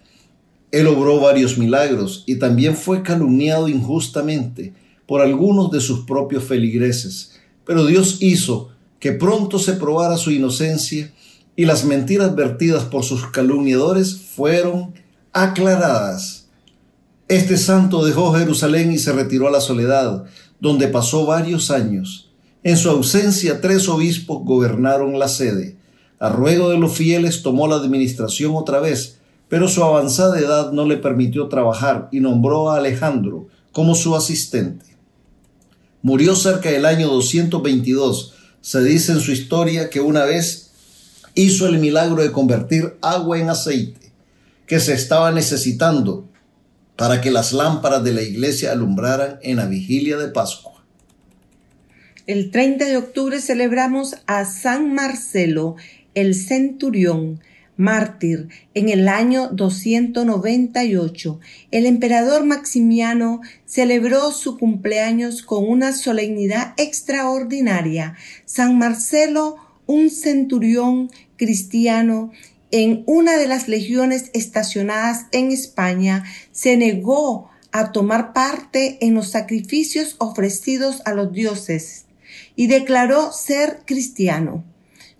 Él 0.71 0.87
obró 0.87 1.19
varios 1.19 1.57
milagros 1.57 2.23
y 2.25 2.35
también 2.35 2.77
fue 2.77 3.03
calumniado 3.03 3.67
injustamente 3.67 4.73
por 5.05 5.21
algunos 5.21 5.69
de 5.69 5.81
sus 5.81 6.05
propios 6.05 6.45
feligreses, 6.45 7.33
pero 7.65 7.85
Dios 7.85 8.17
hizo 8.21 8.70
que 9.01 9.11
pronto 9.11 9.57
se 9.57 9.73
probara 9.73 10.15
su 10.15 10.31
inocencia 10.31 11.11
y 11.55 11.65
las 11.65 11.83
mentiras 11.83 12.35
vertidas 12.35 12.83
por 12.83 13.03
sus 13.03 13.25
calumniadores 13.25 14.15
fueron 14.15 14.93
aclaradas. 15.33 16.47
Este 17.27 17.57
santo 17.57 18.05
dejó 18.05 18.31
Jerusalén 18.33 18.91
y 18.91 18.99
se 18.99 19.11
retiró 19.11 19.47
a 19.47 19.51
la 19.51 19.59
soledad, 19.59 20.25
donde 20.59 20.87
pasó 20.87 21.25
varios 21.25 21.71
años. 21.71 22.29
En 22.61 22.77
su 22.77 22.91
ausencia, 22.91 23.59
tres 23.59 23.89
obispos 23.89 24.45
gobernaron 24.45 25.17
la 25.17 25.27
sede. 25.27 25.77
A 26.19 26.29
ruego 26.29 26.69
de 26.69 26.77
los 26.77 26.93
fieles 26.93 27.41
tomó 27.41 27.67
la 27.67 27.77
administración 27.77 28.53
otra 28.55 28.79
vez, 28.79 29.17
pero 29.49 29.67
su 29.67 29.83
avanzada 29.83 30.39
edad 30.39 30.71
no 30.73 30.85
le 30.85 30.97
permitió 30.97 31.47
trabajar 31.47 32.07
y 32.11 32.19
nombró 32.19 32.69
a 32.69 32.77
Alejandro 32.77 33.47
como 33.71 33.95
su 33.95 34.15
asistente. 34.15 34.85
Murió 36.03 36.35
cerca 36.35 36.69
del 36.69 36.85
año 36.85 37.07
222. 37.07 38.35
Se 38.61 38.83
dice 38.83 39.13
en 39.13 39.19
su 39.19 39.31
historia 39.31 39.89
que 39.89 39.99
una 39.99 40.23
vez 40.23 40.71
hizo 41.33 41.67
el 41.67 41.79
milagro 41.79 42.21
de 42.21 42.31
convertir 42.31 42.93
agua 43.01 43.39
en 43.39 43.49
aceite, 43.49 44.11
que 44.67 44.79
se 44.79 44.93
estaba 44.93 45.31
necesitando 45.31 46.29
para 46.95 47.21
que 47.21 47.31
las 47.31 47.53
lámparas 47.53 48.03
de 48.03 48.13
la 48.13 48.21
iglesia 48.21 48.71
alumbraran 48.71 49.39
en 49.41 49.57
la 49.57 49.65
vigilia 49.65 50.17
de 50.17 50.27
Pascua. 50.27 50.83
El 52.27 52.51
30 52.51 52.85
de 52.85 52.97
octubre 52.97 53.41
celebramos 53.41 54.15
a 54.27 54.45
San 54.45 54.93
Marcelo, 54.93 55.75
el 56.13 56.35
centurión, 56.35 57.41
mártir, 57.81 58.47
en 58.73 58.89
el 58.89 59.07
año 59.07 59.49
298. 59.49 61.39
El 61.71 61.85
emperador 61.85 62.45
Maximiano 62.45 63.41
celebró 63.65 64.31
su 64.31 64.57
cumpleaños 64.57 65.41
con 65.41 65.67
una 65.67 65.91
solemnidad 65.91 66.73
extraordinaria. 66.77 68.15
San 68.45 68.77
Marcelo, 68.77 69.57
un 69.87 70.09
centurión 70.09 71.09
cristiano 71.37 72.31
en 72.69 73.03
una 73.07 73.37
de 73.37 73.47
las 73.47 73.67
legiones 73.67 74.29
estacionadas 74.33 75.25
en 75.31 75.51
España, 75.51 76.23
se 76.51 76.77
negó 76.77 77.49
a 77.71 77.91
tomar 77.91 78.31
parte 78.31 78.97
en 79.01 79.13
los 79.13 79.31
sacrificios 79.31 80.15
ofrecidos 80.19 81.01
a 81.05 81.13
los 81.13 81.33
dioses 81.33 82.05
y 82.55 82.67
declaró 82.67 83.31
ser 83.31 83.81
cristiano. 83.85 84.63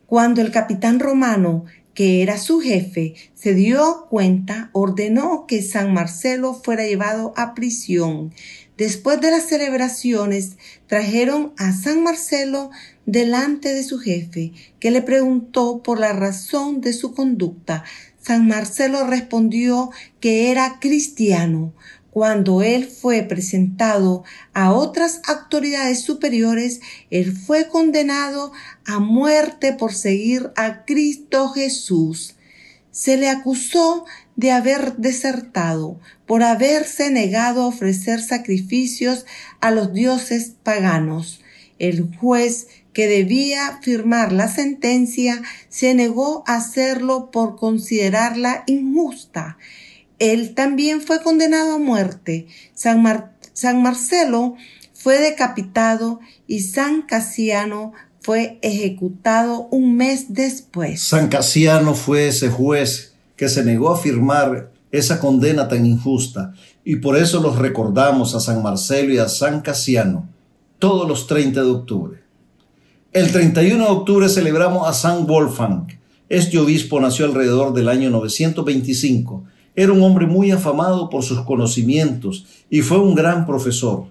Cuando 0.05 0.41
el 0.41 0.51
capitán 0.51 0.99
romano, 0.99 1.65
que 1.93 2.21
era 2.21 2.37
su 2.37 2.61
jefe, 2.61 3.15
se 3.33 3.53
dio 3.53 4.07
cuenta, 4.09 4.69
ordenó 4.73 5.45
que 5.47 5.61
San 5.61 5.93
Marcelo 5.93 6.53
fuera 6.53 6.85
llevado 6.85 7.33
a 7.35 7.53
prisión. 7.53 8.33
Después 8.77 9.21
de 9.21 9.31
las 9.31 9.43
celebraciones, 9.43 10.57
trajeron 10.87 11.53
a 11.57 11.71
San 11.73 12.01
Marcelo 12.03 12.71
delante 13.05 13.73
de 13.73 13.83
su 13.83 13.99
jefe, 13.99 14.53
que 14.79 14.91
le 14.91 15.01
preguntó 15.01 15.83
por 15.83 15.99
la 15.99 16.13
razón 16.13 16.81
de 16.81 16.93
su 16.93 17.13
conducta. 17.13 17.83
San 18.19 18.47
Marcelo 18.47 19.05
respondió 19.05 19.91
que 20.19 20.51
era 20.51 20.79
cristiano. 20.79 21.73
Cuando 22.11 22.61
él 22.61 22.87
fue 22.87 23.23
presentado 23.23 24.25
a 24.53 24.73
otras 24.73 25.21
autoridades 25.27 26.01
superiores, 26.01 26.81
él 27.09 27.31
fue 27.35 27.69
condenado 27.69 28.51
a 28.85 28.99
muerte 28.99 29.71
por 29.71 29.93
seguir 29.93 30.51
a 30.57 30.83
Cristo 30.83 31.49
Jesús. 31.49 32.35
Se 32.91 33.15
le 33.15 33.29
acusó 33.29 34.03
de 34.35 34.51
haber 34.51 34.97
desertado, 34.97 36.01
por 36.25 36.43
haberse 36.43 37.09
negado 37.09 37.63
a 37.63 37.67
ofrecer 37.67 38.21
sacrificios 38.21 39.25
a 39.61 39.71
los 39.71 39.93
dioses 39.93 40.55
paganos. 40.63 41.41
El 41.79 42.13
juez 42.17 42.67
que 42.93 43.07
debía 43.07 43.79
firmar 43.81 44.31
la 44.31 44.47
sentencia, 44.47 45.41
se 45.69 45.93
negó 45.93 46.43
a 46.45 46.55
hacerlo 46.55 47.31
por 47.31 47.55
considerarla 47.55 48.63
injusta. 48.67 49.57
Él 50.21 50.53
también 50.53 51.01
fue 51.01 51.23
condenado 51.23 51.73
a 51.73 51.77
muerte. 51.79 52.45
San, 52.75 53.03
San 53.53 53.81
Marcelo 53.81 54.55
fue 54.93 55.17
decapitado 55.19 56.19
y 56.45 56.59
San 56.59 57.01
Casiano 57.01 57.93
fue 58.21 58.59
ejecutado 58.61 59.67
un 59.71 59.97
mes 59.97 60.31
después. 60.35 61.01
San 61.01 61.27
Casiano 61.27 61.95
fue 61.95 62.27
ese 62.27 62.49
juez 62.49 63.15
que 63.35 63.49
se 63.49 63.65
negó 63.65 63.89
a 63.89 63.97
firmar 63.97 64.71
esa 64.91 65.19
condena 65.19 65.67
tan 65.67 65.87
injusta 65.87 66.53
y 66.85 66.97
por 66.97 67.17
eso 67.17 67.41
los 67.41 67.57
recordamos 67.57 68.35
a 68.35 68.39
San 68.39 68.61
Marcelo 68.61 69.11
y 69.11 69.17
a 69.17 69.27
San 69.27 69.61
Casiano 69.61 70.29
todos 70.77 71.07
los 71.07 71.25
30 71.25 71.63
de 71.63 71.69
octubre. 71.69 72.19
El 73.11 73.31
31 73.31 73.83
de 73.83 73.89
octubre 73.89 74.29
celebramos 74.29 74.87
a 74.87 74.93
San 74.93 75.25
Wolfgang. 75.25 75.87
Este 76.29 76.59
obispo 76.59 76.99
nació 76.99 77.25
alrededor 77.25 77.73
del 77.73 77.89
año 77.89 78.11
925. 78.11 79.45
Era 79.75 79.93
un 79.93 80.01
hombre 80.03 80.27
muy 80.27 80.51
afamado 80.51 81.09
por 81.09 81.23
sus 81.23 81.41
conocimientos 81.41 82.45
y 82.69 82.81
fue 82.81 82.99
un 82.99 83.15
gran 83.15 83.45
profesor. 83.45 84.05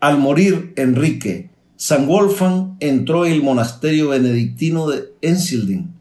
Al 0.00 0.18
morir 0.18 0.72
Enrique, 0.76 1.50
San 1.76 2.06
Wolfgang 2.06 2.76
entró 2.80 3.24
en 3.24 3.32
el 3.32 3.42
monasterio 3.42 4.08
benedictino 4.08 4.88
de 4.88 5.12
Ensilden, 5.22 5.92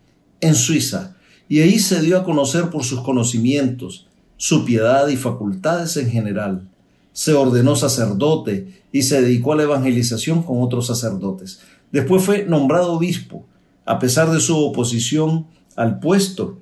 en 0.41 0.55
Suiza, 0.55 1.15
y 1.49 1.61
ahí 1.61 1.79
se 1.79 2.01
dio 2.01 2.17
a 2.17 2.23
conocer 2.23 2.69
por 2.69 2.83
sus 2.83 3.01
conocimientos, 3.01 4.07
su 4.37 4.65
piedad 4.65 5.07
y 5.07 5.17
facultades 5.17 5.95
en 5.97 6.09
general. 6.09 6.67
Se 7.13 7.33
ordenó 7.33 7.75
sacerdote 7.75 8.81
y 8.91 9.03
se 9.03 9.21
dedicó 9.21 9.53
a 9.53 9.55
la 9.55 9.63
evangelización 9.63 10.43
con 10.43 10.61
otros 10.61 10.87
sacerdotes. 10.87 11.59
Después 11.91 12.23
fue 12.23 12.45
nombrado 12.45 12.93
obispo, 12.93 13.45
a 13.85 13.99
pesar 13.99 14.31
de 14.31 14.39
su 14.39 14.57
oposición 14.57 15.47
al 15.75 15.99
puesto. 15.99 16.57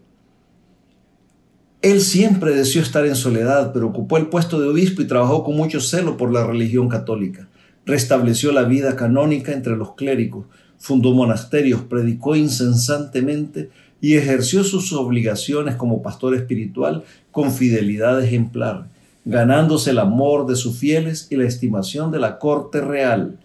Él 1.86 2.02
siempre 2.02 2.56
deseó 2.56 2.82
estar 2.82 3.06
en 3.06 3.16
soledad, 3.16 3.72
pero 3.72 3.86
ocupó 3.86 4.18
el 4.18 4.26
puesto 4.26 4.60
de 4.60 4.68
obispo 4.68 5.04
y 5.04 5.08
trabajó 5.08 5.44
con 5.44 5.56
mucho 5.56 5.80
celo 5.80 6.18
por 6.18 6.34
la 6.34 6.44
religión 6.44 6.90
católica. 6.90 7.48
Restableció 7.86 8.52
la 8.52 8.64
vida 8.64 8.96
canónica 8.96 9.52
entre 9.52 9.78
los 9.78 9.94
clérigos, 9.94 10.48
fundó 10.80 11.14
monasterios, 11.14 11.82
predicó 11.84 12.36
incesantemente 12.36 13.70
y 14.02 14.16
ejerció 14.16 14.64
sus 14.64 14.94
obligaciones 14.94 15.76
como 15.76 16.02
pastor 16.02 16.34
espiritual 16.34 17.04
con 17.30 17.52
fidelidad 17.52 18.20
ejemplar, 18.20 18.88
ganándose 19.24 19.92
el 19.92 20.00
amor 20.00 20.48
de 20.48 20.56
sus 20.56 20.80
fieles 20.80 21.28
y 21.30 21.36
la 21.36 21.46
estimación 21.46 22.12
de 22.12 22.18
la 22.18 22.40
corte 22.40 22.82
real. 22.82 23.38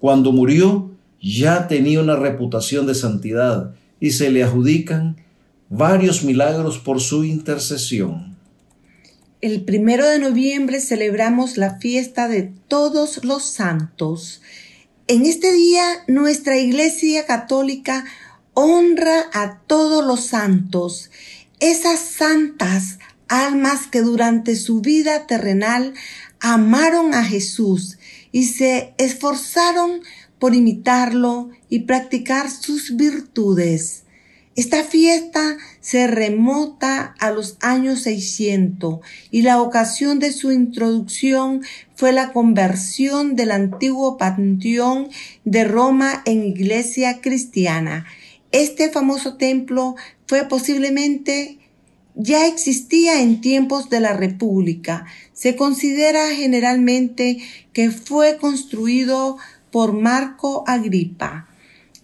Cuando 0.00 0.32
murió, 0.32 0.90
ya 1.22 1.66
tenía 1.66 2.02
una 2.02 2.16
reputación 2.16 2.86
de 2.86 2.94
santidad 2.94 3.74
y 4.00 4.10
se 4.10 4.30
le 4.30 4.44
adjudican 4.44 5.16
varios 5.68 6.22
milagros 6.22 6.78
por 6.78 7.00
su 7.00 7.24
intercesión. 7.24 8.36
El 9.40 9.64
primero 9.64 10.06
de 10.06 10.18
noviembre 10.18 10.80
celebramos 10.80 11.56
la 11.56 11.78
fiesta 11.78 12.28
de 12.28 12.50
todos 12.68 13.24
los 13.24 13.44
santos. 13.44 14.40
En 15.08 15.26
este 15.26 15.52
día 15.52 15.84
nuestra 16.08 16.58
Iglesia 16.58 17.26
Católica 17.26 18.04
honra 18.54 19.26
a 19.32 19.60
todos 19.66 20.04
los 20.04 20.24
santos, 20.24 21.10
esas 21.60 22.00
santas 22.00 22.98
almas 23.28 23.86
que 23.86 24.00
durante 24.00 24.56
su 24.56 24.80
vida 24.80 25.26
terrenal 25.26 25.94
amaron 26.40 27.14
a 27.14 27.24
Jesús 27.24 27.98
y 28.32 28.44
se 28.44 28.94
esforzaron 28.98 30.00
por 30.38 30.54
imitarlo 30.54 31.50
y 31.68 31.80
practicar 31.80 32.50
sus 32.50 32.96
virtudes. 32.96 34.05
Esta 34.56 34.84
fiesta 34.84 35.58
se 35.80 36.06
remota 36.06 37.14
a 37.18 37.30
los 37.30 37.58
años 37.60 38.00
600 38.04 39.00
y 39.30 39.42
la 39.42 39.60
ocasión 39.60 40.18
de 40.18 40.32
su 40.32 40.50
introducción 40.50 41.62
fue 41.94 42.12
la 42.12 42.32
conversión 42.32 43.36
del 43.36 43.50
antiguo 43.50 44.16
panteón 44.16 45.10
de 45.44 45.64
Roma 45.64 46.22
en 46.24 46.42
iglesia 46.42 47.20
cristiana. 47.20 48.06
Este 48.50 48.88
famoso 48.88 49.36
templo 49.36 49.94
fue 50.26 50.44
posiblemente 50.44 51.58
ya 52.14 52.46
existía 52.46 53.20
en 53.20 53.42
tiempos 53.42 53.90
de 53.90 54.00
la 54.00 54.14
República. 54.14 55.04
Se 55.34 55.54
considera 55.54 56.34
generalmente 56.34 57.38
que 57.74 57.90
fue 57.90 58.38
construido 58.38 59.36
por 59.70 59.92
Marco 59.92 60.64
Agripa. 60.66 61.46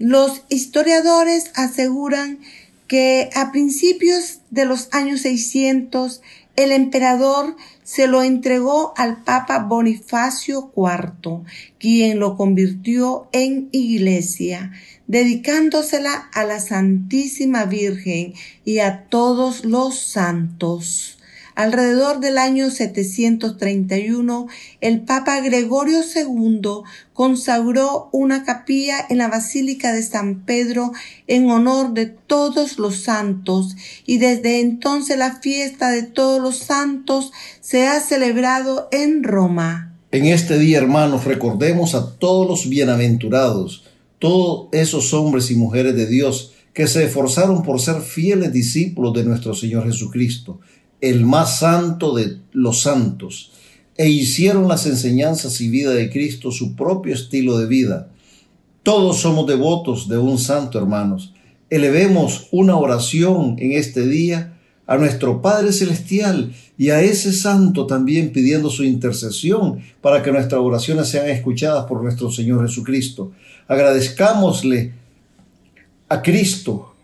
Los 0.05 0.43
historiadores 0.49 1.53
aseguran 1.55 2.41
que 2.89 3.31
a 3.37 3.53
principios 3.53 4.41
de 4.51 4.65
los 4.65 4.89
años 4.91 5.21
600 5.21 6.23
el 6.57 6.73
emperador 6.73 7.57
se 7.85 8.09
lo 8.09 8.25
entregó 8.25 8.95
al 8.97 9.23
Papa 9.23 9.61
Bonifacio 9.61 10.73
IV, 10.77 11.45
quien 11.79 12.19
lo 12.19 12.37
convirtió 12.37 13.29
en 13.31 13.69
iglesia 13.71 14.73
dedicándosela 15.07 16.15
a 16.33 16.43
la 16.43 16.59
Santísima 16.59 17.67
Virgen 17.67 18.35
y 18.65 18.81
a 18.81 19.05
todos 19.09 19.65
los 19.65 20.01
santos. 20.01 21.22
Alrededor 21.55 22.21
del 22.21 22.39
año 22.39 22.71
731, 22.71 24.47
el 24.81 25.01
Papa 25.03 25.41
Gregorio 25.41 25.99
II 26.15 26.61
consagró 27.13 28.09
una 28.13 28.45
capilla 28.45 28.97
en 29.11 29.19
la 29.19 29.29
Basílica 29.29 29.93
de 29.93 30.03
San 30.03 30.47
Pedro 30.47 30.93
en 31.27 31.51
honor 31.51 31.93
de 31.93 32.07
todos 32.07 32.79
los 32.79 33.03
santos 33.03 33.77
y 34.07 34.19
desde 34.19 34.61
entonces 34.61 35.19
la 35.19 35.41
fiesta 35.41 35.91
de 35.91 36.05
todos 36.05 36.41
los 36.41 36.59
santos 36.59 37.33
se 37.61 37.87
ha 37.87 38.01
celebrado 38.01 38.89
en 38.91 39.23
Roma. 39.23 39.95
En 40.11 40.27
este 40.27 40.59
día, 40.59 40.79
hermanos, 40.79 41.25
recordemos 41.25 41.95
a 41.95 42.17
todos 42.17 42.47
los 42.47 42.69
bienaventurados, 42.69 43.85
todos 44.19 44.69
esos 44.73 45.13
hombres 45.15 45.51
y 45.51 45.55
mujeres 45.57 45.97
de 45.97 46.07
Dios 46.07 46.53
que 46.73 46.87
se 46.87 47.05
esforzaron 47.05 47.63
por 47.63 47.81
ser 47.81 48.01
fieles 48.01 48.53
discípulos 48.53 49.13
de 49.13 49.25
nuestro 49.25 49.55
Señor 49.55 49.85
Jesucristo, 49.85 50.61
el 51.03 51.27
más 51.27 51.59
santo 51.59 52.15
de 52.15 52.39
los 52.53 52.81
santos, 52.81 53.53
e 53.99 54.09
hicieron 54.09 54.69
las 54.69 54.87
enseñanzas 54.87 55.61
y 55.61 55.69
vida 55.69 55.91
de 55.91 56.09
Cristo 56.11 56.51
su 56.51 56.75
propio 56.75 57.13
estilo 57.13 57.59
de 57.59 57.67
vida. 57.67 58.09
Todos 58.83 59.21
somos 59.21 59.47
devotos 59.47 60.09
de 60.09 60.17
un 60.17 60.39
santo, 60.39 60.79
hermanos. 60.79 61.35
Elevemos 61.69 62.49
una 62.53 62.77
oración 62.77 63.57
en 63.59 63.73
este 63.73 64.07
día 64.07 64.59
a 64.87 64.97
nuestro 64.97 65.43
Padre 65.43 65.73
Celestial 65.73 66.53
y 66.79 66.91
a 66.91 67.01
ese 67.01 67.33
santo 67.33 67.87
también 67.87 68.33
pidiendo 68.33 68.71
su 68.71 68.85
intercesión 68.85 69.81
para 70.01 70.23
que 70.23 70.33
nuestras 70.33 70.61
oraciones 70.61 71.09
sean 71.09 71.29
escuchadas 71.29 71.87
por 71.87 72.03
nuestro 72.03 72.31
Señor 72.31 72.67
Jesucristo. 72.67 73.33
Agradezcámosle 73.69 74.95
a 76.09 76.23
Cristo, 76.23 76.95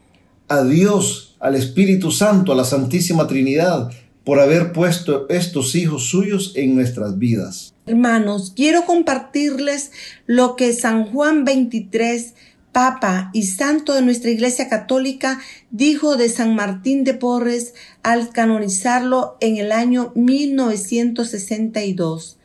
a 0.48 0.62
Dios, 0.62 1.27
al 1.40 1.54
Espíritu 1.54 2.10
Santo, 2.10 2.52
a 2.52 2.56
la 2.56 2.64
Santísima 2.64 3.26
Trinidad, 3.26 3.90
por 4.24 4.40
haber 4.40 4.72
puesto 4.72 5.26
estos 5.30 5.74
hijos 5.74 6.04
suyos 6.04 6.52
en 6.54 6.74
nuestras 6.74 7.18
vidas. 7.18 7.72
Hermanos, 7.86 8.52
quiero 8.54 8.84
compartirles 8.84 9.90
lo 10.26 10.54
que 10.56 10.74
San 10.74 11.06
Juan 11.06 11.46
23, 11.46 12.34
Papa 12.72 13.30
y 13.32 13.44
Santo 13.44 13.94
de 13.94 14.02
nuestra 14.02 14.30
Iglesia 14.30 14.68
Católica, 14.68 15.40
dijo 15.70 16.18
de 16.18 16.28
San 16.28 16.54
Martín 16.54 17.04
de 17.04 17.14
Porres 17.14 17.72
al 18.02 18.28
canonizarlo 18.30 19.38
en 19.40 19.56
el 19.56 19.72
año 19.72 20.12
1962. 20.14 22.36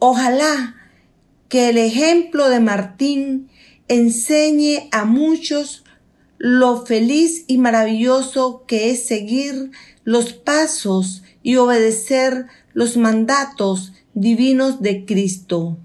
Ojalá 0.00 0.74
que 1.48 1.68
el 1.68 1.78
ejemplo 1.78 2.48
de 2.48 2.58
Martín 2.58 3.48
enseñe 3.86 4.88
a 4.90 5.04
muchos 5.04 5.81
lo 6.44 6.84
feliz 6.84 7.44
y 7.46 7.58
maravilloso 7.58 8.64
que 8.66 8.90
es 8.90 9.06
seguir 9.06 9.70
los 10.02 10.32
pasos 10.32 11.22
y 11.44 11.54
obedecer 11.54 12.46
los 12.72 12.96
mandatos 12.96 13.92
divinos 14.12 14.82
de 14.82 15.04
Cristo. 15.04 15.78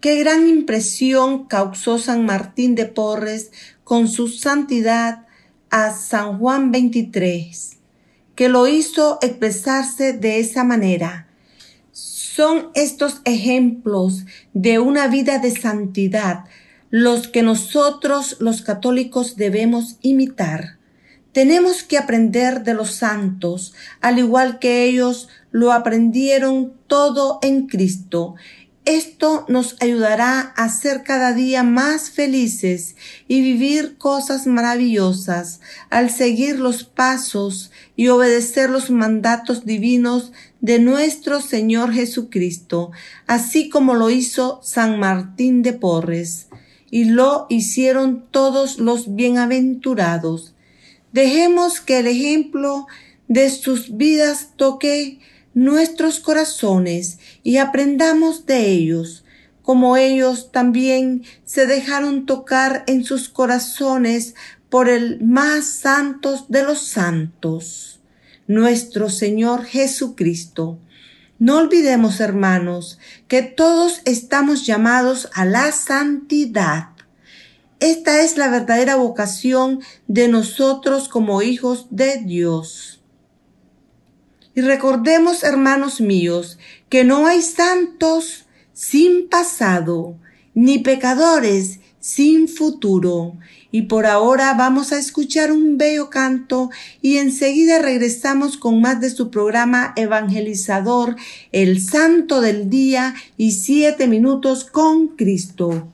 Qué 0.00 0.18
gran 0.20 0.48
impresión 0.48 1.48
causó 1.48 1.98
San 1.98 2.24
Martín 2.24 2.74
de 2.74 2.86
Porres 2.86 3.50
con 3.84 4.08
su 4.08 4.28
santidad 4.28 5.26
a 5.68 5.92
San 5.92 6.38
Juan 6.38 6.72
23, 6.72 7.76
que 8.36 8.48
lo 8.48 8.66
hizo 8.66 9.18
expresarse 9.20 10.14
de 10.14 10.40
esa 10.40 10.64
manera. 10.64 11.28
Son 11.92 12.70
estos 12.74 13.20
ejemplos 13.26 14.24
de 14.54 14.78
una 14.78 15.08
vida 15.08 15.40
de 15.40 15.50
santidad 15.50 16.46
los 16.90 17.28
que 17.28 17.42
nosotros 17.42 18.36
los 18.40 18.62
católicos 18.62 19.36
debemos 19.36 19.96
imitar. 20.02 20.78
Tenemos 21.32 21.84
que 21.84 21.96
aprender 21.96 22.64
de 22.64 22.74
los 22.74 22.90
santos, 22.94 23.72
al 24.00 24.18
igual 24.18 24.58
que 24.58 24.84
ellos 24.84 25.28
lo 25.52 25.72
aprendieron 25.72 26.72
todo 26.88 27.38
en 27.42 27.68
Cristo. 27.68 28.34
Esto 28.84 29.44
nos 29.46 29.76
ayudará 29.80 30.40
a 30.40 30.68
ser 30.68 31.04
cada 31.04 31.32
día 31.32 31.62
más 31.62 32.10
felices 32.10 32.96
y 33.28 33.42
vivir 33.42 33.98
cosas 33.98 34.48
maravillosas 34.48 35.60
al 35.90 36.10
seguir 36.10 36.58
los 36.58 36.82
pasos 36.82 37.70
y 37.94 38.08
obedecer 38.08 38.70
los 38.70 38.90
mandatos 38.90 39.64
divinos 39.64 40.32
de 40.60 40.80
nuestro 40.80 41.40
Señor 41.40 41.92
Jesucristo, 41.92 42.90
así 43.26 43.68
como 43.68 43.94
lo 43.94 44.10
hizo 44.10 44.60
San 44.64 44.98
Martín 44.98 45.62
de 45.62 45.74
Porres, 45.74 46.48
y 46.90 47.04
lo 47.04 47.46
hicieron 47.48 48.26
todos 48.30 48.78
los 48.78 49.14
bienaventurados. 49.14 50.54
Dejemos 51.12 51.80
que 51.80 51.98
el 52.00 52.06
ejemplo 52.06 52.86
de 53.28 53.50
sus 53.50 53.96
vidas 53.96 54.50
toque 54.56 55.20
nuestros 55.54 56.20
corazones 56.20 57.18
y 57.42 57.56
aprendamos 57.56 58.46
de 58.46 58.70
ellos, 58.70 59.24
como 59.62 59.96
ellos 59.96 60.50
también 60.52 61.22
se 61.44 61.66
dejaron 61.66 62.26
tocar 62.26 62.84
en 62.86 63.04
sus 63.04 63.28
corazones 63.28 64.34
por 64.68 64.88
el 64.88 65.20
más 65.20 65.66
santos 65.66 66.46
de 66.48 66.62
los 66.62 66.86
santos, 66.86 68.00
nuestro 68.46 69.10
Señor 69.10 69.64
Jesucristo. 69.64 70.78
No 71.40 71.56
olvidemos, 71.56 72.20
hermanos, 72.20 72.98
que 73.26 73.40
todos 73.40 74.02
estamos 74.04 74.66
llamados 74.66 75.30
a 75.32 75.46
la 75.46 75.72
santidad. 75.72 76.90
Esta 77.80 78.20
es 78.20 78.36
la 78.36 78.50
verdadera 78.50 78.96
vocación 78.96 79.80
de 80.06 80.28
nosotros 80.28 81.08
como 81.08 81.40
hijos 81.40 81.86
de 81.88 82.18
Dios. 82.18 83.02
Y 84.54 84.60
recordemos, 84.60 85.42
hermanos 85.42 86.02
míos, 86.02 86.58
que 86.90 87.04
no 87.04 87.26
hay 87.26 87.40
santos 87.40 88.44
sin 88.74 89.30
pasado, 89.30 90.18
ni 90.52 90.80
pecadores 90.80 91.79
sin 92.00 92.48
futuro. 92.48 93.36
Y 93.70 93.82
por 93.82 94.06
ahora 94.06 94.52
vamos 94.54 94.92
a 94.92 94.98
escuchar 94.98 95.52
un 95.52 95.78
bello 95.78 96.10
canto 96.10 96.70
y 97.00 97.18
enseguida 97.18 97.78
regresamos 97.78 98.56
con 98.56 98.80
más 98.80 99.00
de 99.00 99.10
su 99.10 99.30
programa 99.30 99.92
evangelizador, 99.96 101.16
El 101.52 101.80
Santo 101.80 102.40
del 102.40 102.68
Día 102.68 103.14
y 103.36 103.52
Siete 103.52 104.08
Minutos 104.08 104.64
con 104.64 105.08
Cristo. 105.08 105.88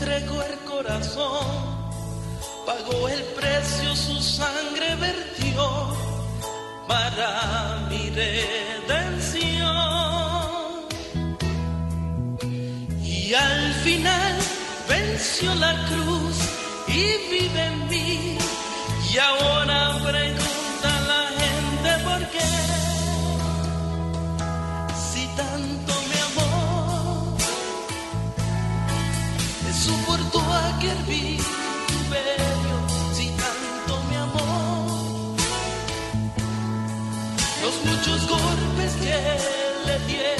Entregó 0.00 0.42
el 0.42 0.58
corazón, 0.60 1.46
pagó 2.64 3.08
el 3.08 3.22
precio, 3.38 3.94
su 3.94 4.18
sangre 4.22 4.94
vertió 4.96 5.94
para 6.88 7.86
mi 7.90 8.08
redención. 8.08 9.50
Y 13.02 13.34
al 13.34 13.74
final 13.84 14.36
venció 14.88 15.54
la 15.56 15.74
cruz 15.88 16.36
y 16.88 17.02
vive 17.30 17.66
en 17.66 17.88
mí. 17.88 18.38
Y 19.12 19.18
ahora 19.18 19.98
pregunta 20.02 21.00
la 21.08 21.28
gente 21.40 22.04
por 22.04 22.20
qué. 22.30 22.79
Muchos 37.84 38.26
golpes 38.28 38.92
que 38.94 39.86
le 39.86 39.98
dieron. 40.06 40.39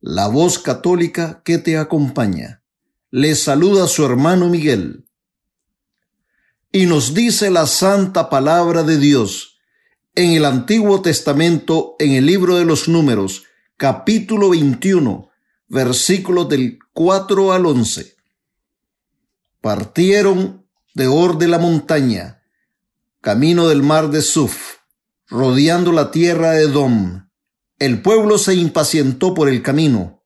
la 0.00 0.28
voz 0.28 0.58
católica 0.58 1.42
que 1.44 1.58
te 1.58 1.76
acompaña. 1.76 2.62
Le 3.10 3.34
saluda 3.34 3.88
su 3.88 4.04
hermano 4.04 4.48
Miguel. 4.48 5.06
Y 6.70 6.86
nos 6.86 7.14
dice 7.14 7.50
la 7.50 7.66
santa 7.66 8.30
palabra 8.30 8.82
de 8.82 8.98
Dios 8.98 9.58
en 10.14 10.32
el 10.32 10.44
Antiguo 10.44 11.02
Testamento, 11.02 11.96
en 11.98 12.12
el 12.12 12.26
libro 12.26 12.56
de 12.56 12.64
los 12.64 12.88
números, 12.88 13.44
capítulo 13.76 14.50
21, 14.50 15.30
versículos 15.68 16.48
del 16.48 16.78
4 16.92 17.52
al 17.52 17.66
11. 17.66 18.16
Partieron 19.60 20.66
de 20.94 21.06
Or 21.06 21.38
de 21.38 21.48
la 21.48 21.58
montaña, 21.58 22.42
camino 23.20 23.68
del 23.68 23.82
mar 23.82 24.10
de 24.10 24.22
Suf, 24.22 24.76
rodeando 25.28 25.92
la 25.92 26.10
tierra 26.10 26.52
de 26.52 26.64
Edom 26.64 27.27
el 27.78 28.02
pueblo 28.02 28.38
se 28.38 28.54
impacientó 28.54 29.34
por 29.34 29.48
el 29.48 29.62
camino, 29.62 30.24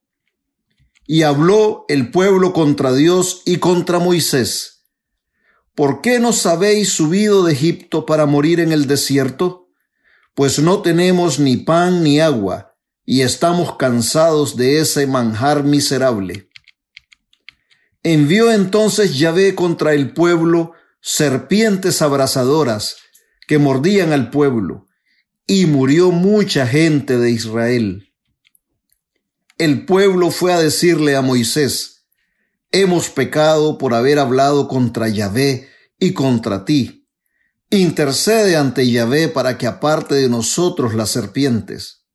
y 1.07 1.23
habló 1.23 1.85
el 1.89 2.11
pueblo 2.11 2.53
contra 2.53 2.95
Dios 2.95 3.43
y 3.45 3.59
contra 3.59 3.99
Moisés. 3.99 4.87
¿Por 5.75 6.01
qué 6.01 6.19
nos 6.19 6.47
habéis 6.47 6.91
subido 6.91 7.45
de 7.45 7.53
Egipto 7.53 8.07
para 8.07 8.27
morir 8.27 8.61
en 8.61 8.73
el 8.73 8.87
desierto? 8.87 9.69
Pues 10.35 10.59
no 10.59 10.81
tenemos 10.81 11.39
ni 11.39 11.59
pan 11.59 12.03
ni 12.03 12.21
agua, 12.21 12.75
y 13.05 13.21
estamos 13.21 13.77
cansados 13.77 14.57
de 14.57 14.81
ese 14.81 15.07
manjar 15.07 15.65
miserable. 15.65 16.49
Envió 18.03 18.51
entonces 18.51 19.19
Yahvé 19.19 19.55
contra 19.55 19.93
el 19.93 20.13
pueblo 20.13 20.73
serpientes 21.01 22.01
abrasadoras 22.01 22.97
que 23.47 23.59
mordían 23.59 24.13
al 24.13 24.31
pueblo, 24.31 24.87
y 25.47 25.67
murió 25.67 26.11
mucha 26.11 26.67
gente 26.67 27.19
de 27.19 27.31
Israel. 27.31 28.13
El 29.59 29.85
pueblo 29.85 30.31
fue 30.31 30.53
a 30.53 30.59
decirle 30.59 31.17
a 31.17 31.23
Moisés, 31.23 32.07
hemos 32.71 33.11
pecado 33.11 33.79
por 33.79 33.95
haber 33.95 34.19
hablado 34.19 34.69
contra 34.69 35.09
Yahvé 35.09 35.69
y 35.99 36.13
contra 36.13 36.65
ti. 36.65 37.09
Intercede 37.71 38.57
ante 38.57 38.91
Yahvé 38.91 39.29
para 39.29 39.59
que 39.59 39.67
aparte 39.67 40.15
de 40.15 40.29
nosotros 40.29 40.95
las 40.95 41.11
serpientes. 41.11 42.07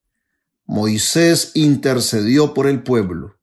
Moisés 0.65 1.51
intercedió 1.53 2.53
por 2.53 2.67
el 2.67 2.83
pueblo. 2.83 3.39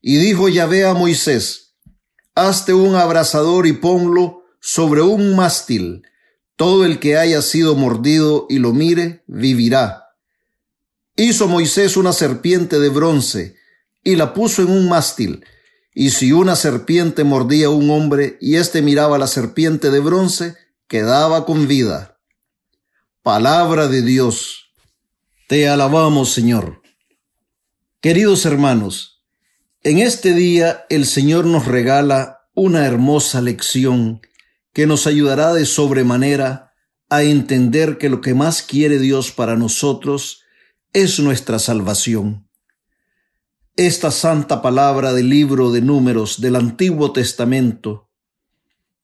Y 0.00 0.16
dijo 0.16 0.48
Yahvé 0.48 0.84
a 0.84 0.94
Moisés, 0.94 1.76
Hazte 2.34 2.74
un 2.74 2.96
abrazador 2.96 3.66
y 3.66 3.72
ponlo 3.74 4.42
sobre 4.60 5.02
un 5.02 5.36
mástil 5.36 6.02
todo 6.56 6.84
el 6.84 7.00
que 7.00 7.16
haya 7.16 7.42
sido 7.42 7.74
mordido 7.74 8.46
y 8.48 8.58
lo 8.58 8.72
mire, 8.72 9.24
vivirá. 9.26 10.08
Hizo 11.16 11.48
Moisés 11.48 11.96
una 11.96 12.12
serpiente 12.12 12.78
de 12.78 12.88
bronce 12.88 13.56
y 14.02 14.16
la 14.16 14.34
puso 14.34 14.62
en 14.62 14.70
un 14.70 14.88
mástil. 14.88 15.44
Y 15.94 16.10
si 16.10 16.32
una 16.32 16.56
serpiente 16.56 17.24
mordía 17.24 17.66
a 17.66 17.70
un 17.70 17.90
hombre 17.90 18.36
y 18.40 18.56
éste 18.56 18.82
miraba 18.82 19.16
a 19.16 19.18
la 19.18 19.26
serpiente 19.26 19.90
de 19.90 20.00
bronce, 20.00 20.56
quedaba 20.88 21.46
con 21.46 21.68
vida. 21.68 22.18
Palabra 23.22 23.86
de 23.88 24.02
Dios. 24.02 24.72
Te 25.48 25.68
alabamos, 25.68 26.32
Señor. 26.32 26.82
Queridos 28.00 28.44
hermanos, 28.44 29.22
en 29.82 29.98
este 29.98 30.34
día 30.34 30.84
el 30.90 31.06
Señor 31.06 31.46
nos 31.46 31.66
regala 31.66 32.40
una 32.54 32.86
hermosa 32.86 33.40
lección 33.40 34.20
que 34.74 34.86
nos 34.86 35.06
ayudará 35.06 35.54
de 35.54 35.64
sobremanera 35.64 36.74
a 37.08 37.22
entender 37.22 37.96
que 37.96 38.10
lo 38.10 38.20
que 38.20 38.34
más 38.34 38.60
quiere 38.62 38.98
Dios 38.98 39.30
para 39.30 39.56
nosotros 39.56 40.42
es 40.92 41.20
nuestra 41.20 41.58
salvación. 41.58 42.48
Esta 43.76 44.10
santa 44.10 44.62
palabra 44.62 45.12
del 45.12 45.30
libro 45.30 45.72
de 45.72 45.80
números 45.80 46.40
del 46.40 46.56
Antiguo 46.56 47.12
Testamento 47.12 48.10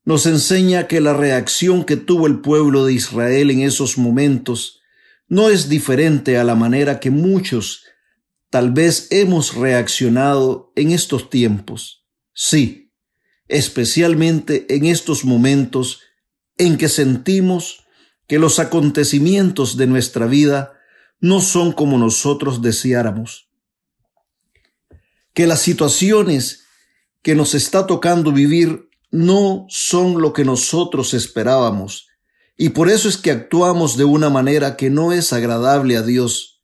nos 0.05 0.27
enseña 0.27 0.89
que 0.89 1.01
la 1.01 1.13
reacción 1.13 1.85
que 1.85 1.97
tuvo 1.97 2.27
el 2.27 2.41
pueblo 2.41 2.85
de 2.85 2.95
Israel 2.95 3.51
en 3.51 3.61
esos 3.61 3.97
momentos 3.97 4.81
no 5.29 5.51
es 5.51 5.69
diferente 5.69 6.37
a 6.37 6.45
la 6.45 6.57
manera 6.57 6.99
que 6.99 7.11
muchos 7.11 7.85
tal 8.49 8.73
vez 8.73 9.07
hemos 9.11 9.55
reaccionado 9.55 10.73
en 10.75 10.91
estos 10.91 11.31
tiempos. 11.31 12.05
Sí, 12.33 12.90
especialmente 13.51 14.67
en 14.75 14.87
estos 14.87 15.25
momentos 15.25 16.01
en 16.57 16.79
que 16.79 16.89
sentimos 16.89 17.85
que 18.27 18.39
los 18.39 18.61
acontecimientos 18.61 19.77
de 19.77 19.89
nuestra 19.89 20.27
vida 20.27 20.75
no 21.21 21.41
son 21.41 21.73
como 21.73 21.99
nosotros 21.99 22.63
deseáramos, 22.63 23.49
que 25.35 25.47
las 25.47 25.61
situaciones 25.61 26.65
que 27.23 27.35
nos 27.35 27.55
está 27.55 27.87
tocando 27.87 28.33
vivir 28.33 28.89
no 29.11 29.67
son 29.69 30.23
lo 30.23 30.33
que 30.33 30.45
nosotros 30.45 31.13
esperábamos, 31.13 32.07
y 32.57 32.69
por 32.69 32.89
eso 32.89 33.09
es 33.09 33.17
que 33.17 33.33
actuamos 33.33 33.97
de 33.97 34.05
una 34.05 34.31
manera 34.31 34.77
que 34.77 34.91
no 34.91 35.13
es 35.13 35.33
agradable 35.33 35.97
a 35.97 36.03
Dios, 36.03 36.63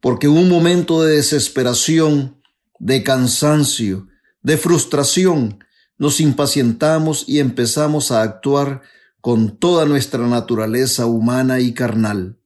porque 0.00 0.28
un 0.28 0.48
momento 0.48 1.02
de 1.02 1.16
desesperación, 1.16 2.42
de 2.78 3.02
cansancio, 3.02 4.08
de 4.42 4.56
frustración, 4.56 5.64
nos 5.98 6.20
impacientamos 6.20 7.24
y 7.28 7.38
empezamos 7.38 8.10
a 8.10 8.22
actuar 8.22 8.82
con 9.20 9.56
toda 9.56 9.86
nuestra 9.86 10.26
naturaleza 10.26 11.06
humana 11.06 11.60
y 11.60 11.74
carnal. 11.74 12.40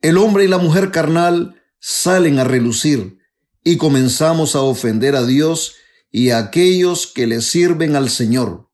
El 0.00 0.16
hombre 0.16 0.44
y 0.44 0.48
la 0.48 0.58
mujer 0.58 0.90
carnal 0.90 1.60
salen 1.78 2.38
a 2.38 2.44
relucir 2.44 3.18
y 3.62 3.76
comenzamos 3.76 4.56
a 4.56 4.62
ofender 4.62 5.16
a 5.16 5.26
Dios 5.26 5.74
y 6.10 6.30
a 6.30 6.38
aquellos 6.38 7.06
que 7.06 7.26
le 7.26 7.42
sirven 7.42 7.94
al 7.94 8.08
Señor. 8.08 8.70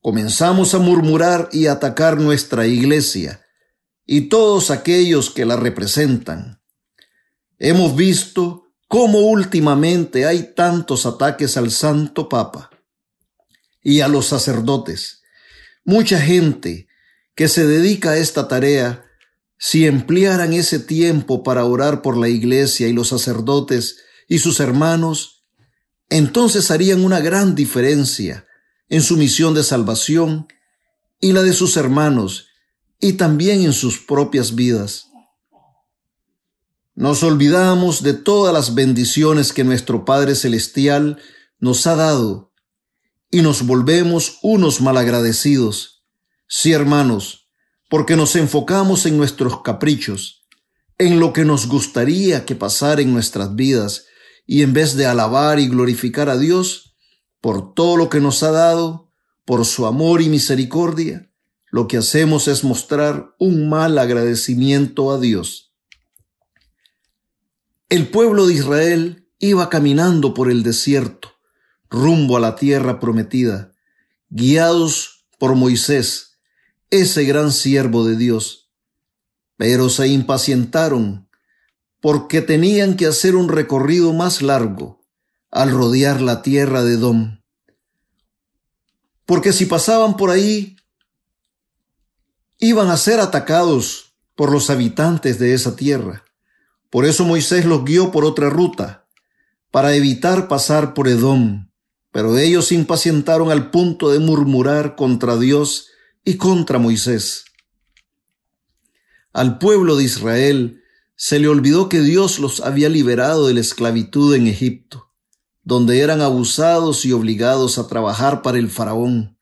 Comenzamos 0.00 0.74
a 0.74 0.80
murmurar 0.80 1.48
y 1.52 1.68
atacar 1.68 2.18
nuestra 2.20 2.66
iglesia 2.66 3.46
y 4.04 4.22
todos 4.22 4.72
aquellos 4.72 5.30
que 5.30 5.44
la 5.44 5.56
representan. 5.56 6.60
Hemos 7.58 7.94
visto 7.94 8.61
cómo 8.92 9.20
últimamente 9.20 10.26
hay 10.26 10.52
tantos 10.54 11.06
ataques 11.06 11.56
al 11.56 11.70
Santo 11.70 12.28
Papa 12.28 12.68
y 13.82 14.02
a 14.02 14.08
los 14.08 14.26
sacerdotes. 14.26 15.22
Mucha 15.82 16.20
gente 16.20 16.88
que 17.34 17.48
se 17.48 17.66
dedica 17.66 18.10
a 18.10 18.18
esta 18.18 18.48
tarea, 18.48 19.06
si 19.56 19.86
emplearan 19.86 20.52
ese 20.52 20.78
tiempo 20.78 21.42
para 21.42 21.64
orar 21.64 22.02
por 22.02 22.18
la 22.18 22.28
iglesia 22.28 22.86
y 22.86 22.92
los 22.92 23.08
sacerdotes 23.08 23.96
y 24.28 24.40
sus 24.40 24.60
hermanos, 24.60 25.46
entonces 26.10 26.70
harían 26.70 27.02
una 27.02 27.20
gran 27.20 27.54
diferencia 27.54 28.46
en 28.90 29.00
su 29.00 29.16
misión 29.16 29.54
de 29.54 29.64
salvación 29.64 30.48
y 31.18 31.32
la 31.32 31.42
de 31.42 31.54
sus 31.54 31.78
hermanos 31.78 32.48
y 33.00 33.14
también 33.14 33.62
en 33.62 33.72
sus 33.72 34.00
propias 34.00 34.54
vidas. 34.54 35.11
Nos 36.94 37.22
olvidamos 37.22 38.02
de 38.02 38.12
todas 38.12 38.52
las 38.52 38.74
bendiciones 38.74 39.54
que 39.54 39.64
nuestro 39.64 40.04
Padre 40.04 40.34
Celestial 40.34 41.18
nos 41.58 41.86
ha 41.86 41.96
dado 41.96 42.52
y 43.30 43.40
nos 43.40 43.66
volvemos 43.66 44.38
unos 44.42 44.82
malagradecidos. 44.82 46.04
Sí, 46.46 46.72
hermanos, 46.72 47.48
porque 47.88 48.14
nos 48.14 48.36
enfocamos 48.36 49.06
en 49.06 49.16
nuestros 49.16 49.62
caprichos, 49.62 50.46
en 50.98 51.18
lo 51.18 51.32
que 51.32 51.46
nos 51.46 51.66
gustaría 51.66 52.44
que 52.44 52.56
pasara 52.56 53.00
en 53.00 53.14
nuestras 53.14 53.54
vidas 53.54 54.04
y 54.46 54.60
en 54.60 54.74
vez 54.74 54.94
de 54.94 55.06
alabar 55.06 55.58
y 55.60 55.68
glorificar 55.68 56.28
a 56.28 56.36
Dios 56.36 56.94
por 57.40 57.72
todo 57.72 57.96
lo 57.96 58.10
que 58.10 58.20
nos 58.20 58.42
ha 58.42 58.50
dado, 58.50 59.10
por 59.46 59.64
su 59.64 59.86
amor 59.86 60.20
y 60.20 60.28
misericordia, 60.28 61.30
lo 61.70 61.88
que 61.88 61.96
hacemos 61.96 62.48
es 62.48 62.64
mostrar 62.64 63.34
un 63.38 63.70
mal 63.70 63.98
agradecimiento 63.98 65.10
a 65.10 65.18
Dios. 65.18 65.71
El 67.92 68.08
pueblo 68.08 68.46
de 68.46 68.54
Israel 68.54 69.28
iba 69.38 69.68
caminando 69.68 70.32
por 70.32 70.50
el 70.50 70.62
desierto, 70.62 71.32
rumbo 71.90 72.38
a 72.38 72.40
la 72.40 72.56
tierra 72.56 72.98
prometida, 73.00 73.74
guiados 74.30 75.26
por 75.38 75.56
Moisés, 75.56 76.38
ese 76.88 77.24
gran 77.24 77.52
siervo 77.52 78.06
de 78.06 78.16
Dios. 78.16 78.70
Pero 79.58 79.90
se 79.90 80.08
impacientaron 80.08 81.28
porque 82.00 82.40
tenían 82.40 82.96
que 82.96 83.04
hacer 83.04 83.36
un 83.36 83.50
recorrido 83.50 84.14
más 84.14 84.40
largo 84.40 85.04
al 85.50 85.70
rodear 85.70 86.22
la 86.22 86.40
tierra 86.40 86.82
de 86.84 86.96
Dom. 86.96 87.42
Porque 89.26 89.52
si 89.52 89.66
pasaban 89.66 90.16
por 90.16 90.30
ahí, 90.30 90.76
iban 92.58 92.88
a 92.88 92.96
ser 92.96 93.20
atacados 93.20 94.14
por 94.34 94.50
los 94.50 94.70
habitantes 94.70 95.38
de 95.38 95.52
esa 95.52 95.76
tierra. 95.76 96.24
Por 96.92 97.06
eso 97.06 97.24
Moisés 97.24 97.64
los 97.64 97.86
guió 97.86 98.12
por 98.12 98.26
otra 98.26 98.50
ruta, 98.50 99.06
para 99.70 99.96
evitar 99.96 100.46
pasar 100.46 100.92
por 100.92 101.08
Edom. 101.08 101.70
Pero 102.10 102.36
ellos 102.36 102.66
se 102.66 102.74
impacientaron 102.74 103.50
al 103.50 103.70
punto 103.70 104.10
de 104.10 104.18
murmurar 104.18 104.94
contra 104.94 105.38
Dios 105.38 105.88
y 106.22 106.36
contra 106.36 106.78
Moisés. 106.78 107.46
Al 109.32 109.56
pueblo 109.56 109.96
de 109.96 110.04
Israel 110.04 110.82
se 111.16 111.38
le 111.38 111.48
olvidó 111.48 111.88
que 111.88 112.02
Dios 112.02 112.38
los 112.38 112.60
había 112.60 112.90
liberado 112.90 113.46
de 113.46 113.54
la 113.54 113.60
esclavitud 113.60 114.34
en 114.34 114.46
Egipto, 114.46 115.14
donde 115.62 116.00
eran 116.00 116.20
abusados 116.20 117.06
y 117.06 117.12
obligados 117.12 117.78
a 117.78 117.86
trabajar 117.86 118.42
para 118.42 118.58
el 118.58 118.68
faraón. 118.68 119.38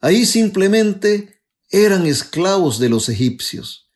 Ahí 0.00 0.24
simplemente 0.24 1.42
eran 1.68 2.06
esclavos 2.06 2.78
de 2.78 2.88
los 2.88 3.10
egipcios. 3.10 3.91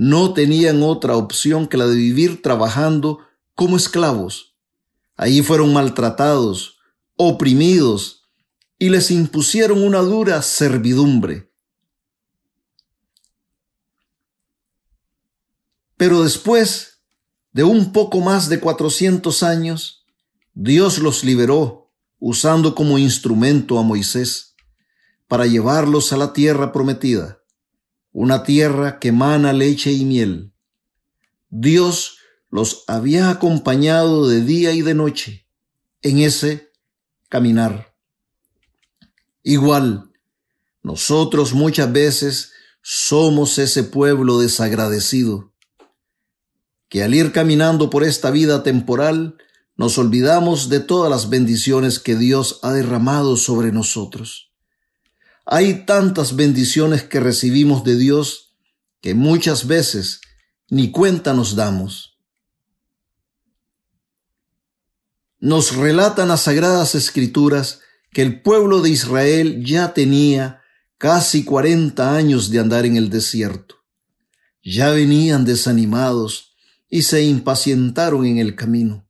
No 0.00 0.32
tenían 0.32 0.84
otra 0.84 1.16
opción 1.16 1.66
que 1.66 1.76
la 1.76 1.88
de 1.88 1.96
vivir 1.96 2.40
trabajando 2.40 3.18
como 3.56 3.76
esclavos. 3.76 4.54
Ahí 5.16 5.42
fueron 5.42 5.72
maltratados, 5.72 6.78
oprimidos, 7.16 8.22
y 8.78 8.90
les 8.90 9.10
impusieron 9.10 9.82
una 9.82 9.98
dura 9.98 10.40
servidumbre. 10.42 11.52
Pero 15.96 16.22
después 16.22 17.00
de 17.50 17.64
un 17.64 17.90
poco 17.90 18.20
más 18.20 18.48
de 18.48 18.60
cuatrocientos 18.60 19.42
años, 19.42 20.06
Dios 20.54 20.98
los 20.98 21.24
liberó 21.24 21.90
usando 22.20 22.76
como 22.76 22.98
instrumento 22.98 23.80
a 23.80 23.82
Moisés 23.82 24.54
para 25.26 25.46
llevarlos 25.46 26.12
a 26.12 26.16
la 26.16 26.32
tierra 26.32 26.70
prometida, 26.70 27.40
una 28.20 28.42
tierra 28.42 28.98
que 28.98 29.12
mana 29.12 29.52
leche 29.52 29.92
y 29.92 30.04
miel. 30.04 30.52
Dios 31.50 32.18
los 32.50 32.82
había 32.88 33.30
acompañado 33.30 34.28
de 34.28 34.40
día 34.40 34.72
y 34.72 34.82
de 34.82 34.92
noche 34.92 35.46
en 36.02 36.18
ese 36.18 36.72
caminar. 37.28 37.94
Igual, 39.44 40.10
nosotros 40.82 41.52
muchas 41.52 41.92
veces 41.92 42.50
somos 42.82 43.56
ese 43.56 43.84
pueblo 43.84 44.40
desagradecido 44.40 45.54
que 46.88 47.04
al 47.04 47.14
ir 47.14 47.30
caminando 47.30 47.88
por 47.88 48.02
esta 48.02 48.32
vida 48.32 48.64
temporal, 48.64 49.36
nos 49.76 49.96
olvidamos 49.96 50.68
de 50.68 50.80
todas 50.80 51.08
las 51.08 51.30
bendiciones 51.30 52.00
que 52.00 52.16
Dios 52.16 52.58
ha 52.64 52.72
derramado 52.72 53.36
sobre 53.36 53.70
nosotros. 53.70 54.47
Hay 55.50 55.86
tantas 55.86 56.36
bendiciones 56.36 57.04
que 57.04 57.20
recibimos 57.20 57.82
de 57.82 57.96
Dios 57.96 58.54
que 59.00 59.14
muchas 59.14 59.66
veces 59.66 60.20
ni 60.68 60.90
cuenta 60.90 61.32
nos 61.32 61.56
damos. 61.56 62.18
Nos 65.40 65.74
relatan 65.74 66.28
las 66.28 66.42
sagradas 66.42 66.94
escrituras 66.94 67.80
que 68.12 68.20
el 68.20 68.42
pueblo 68.42 68.82
de 68.82 68.90
Israel 68.90 69.64
ya 69.64 69.94
tenía 69.94 70.60
casi 70.98 71.44
cuarenta 71.44 72.14
años 72.14 72.50
de 72.50 72.58
andar 72.58 72.84
en 72.84 72.96
el 72.98 73.08
desierto. 73.08 73.76
Ya 74.62 74.90
venían 74.90 75.46
desanimados, 75.46 76.54
y 76.90 77.02
se 77.02 77.22
impacientaron 77.22 78.26
en 78.26 78.36
el 78.36 78.54
camino. 78.54 79.08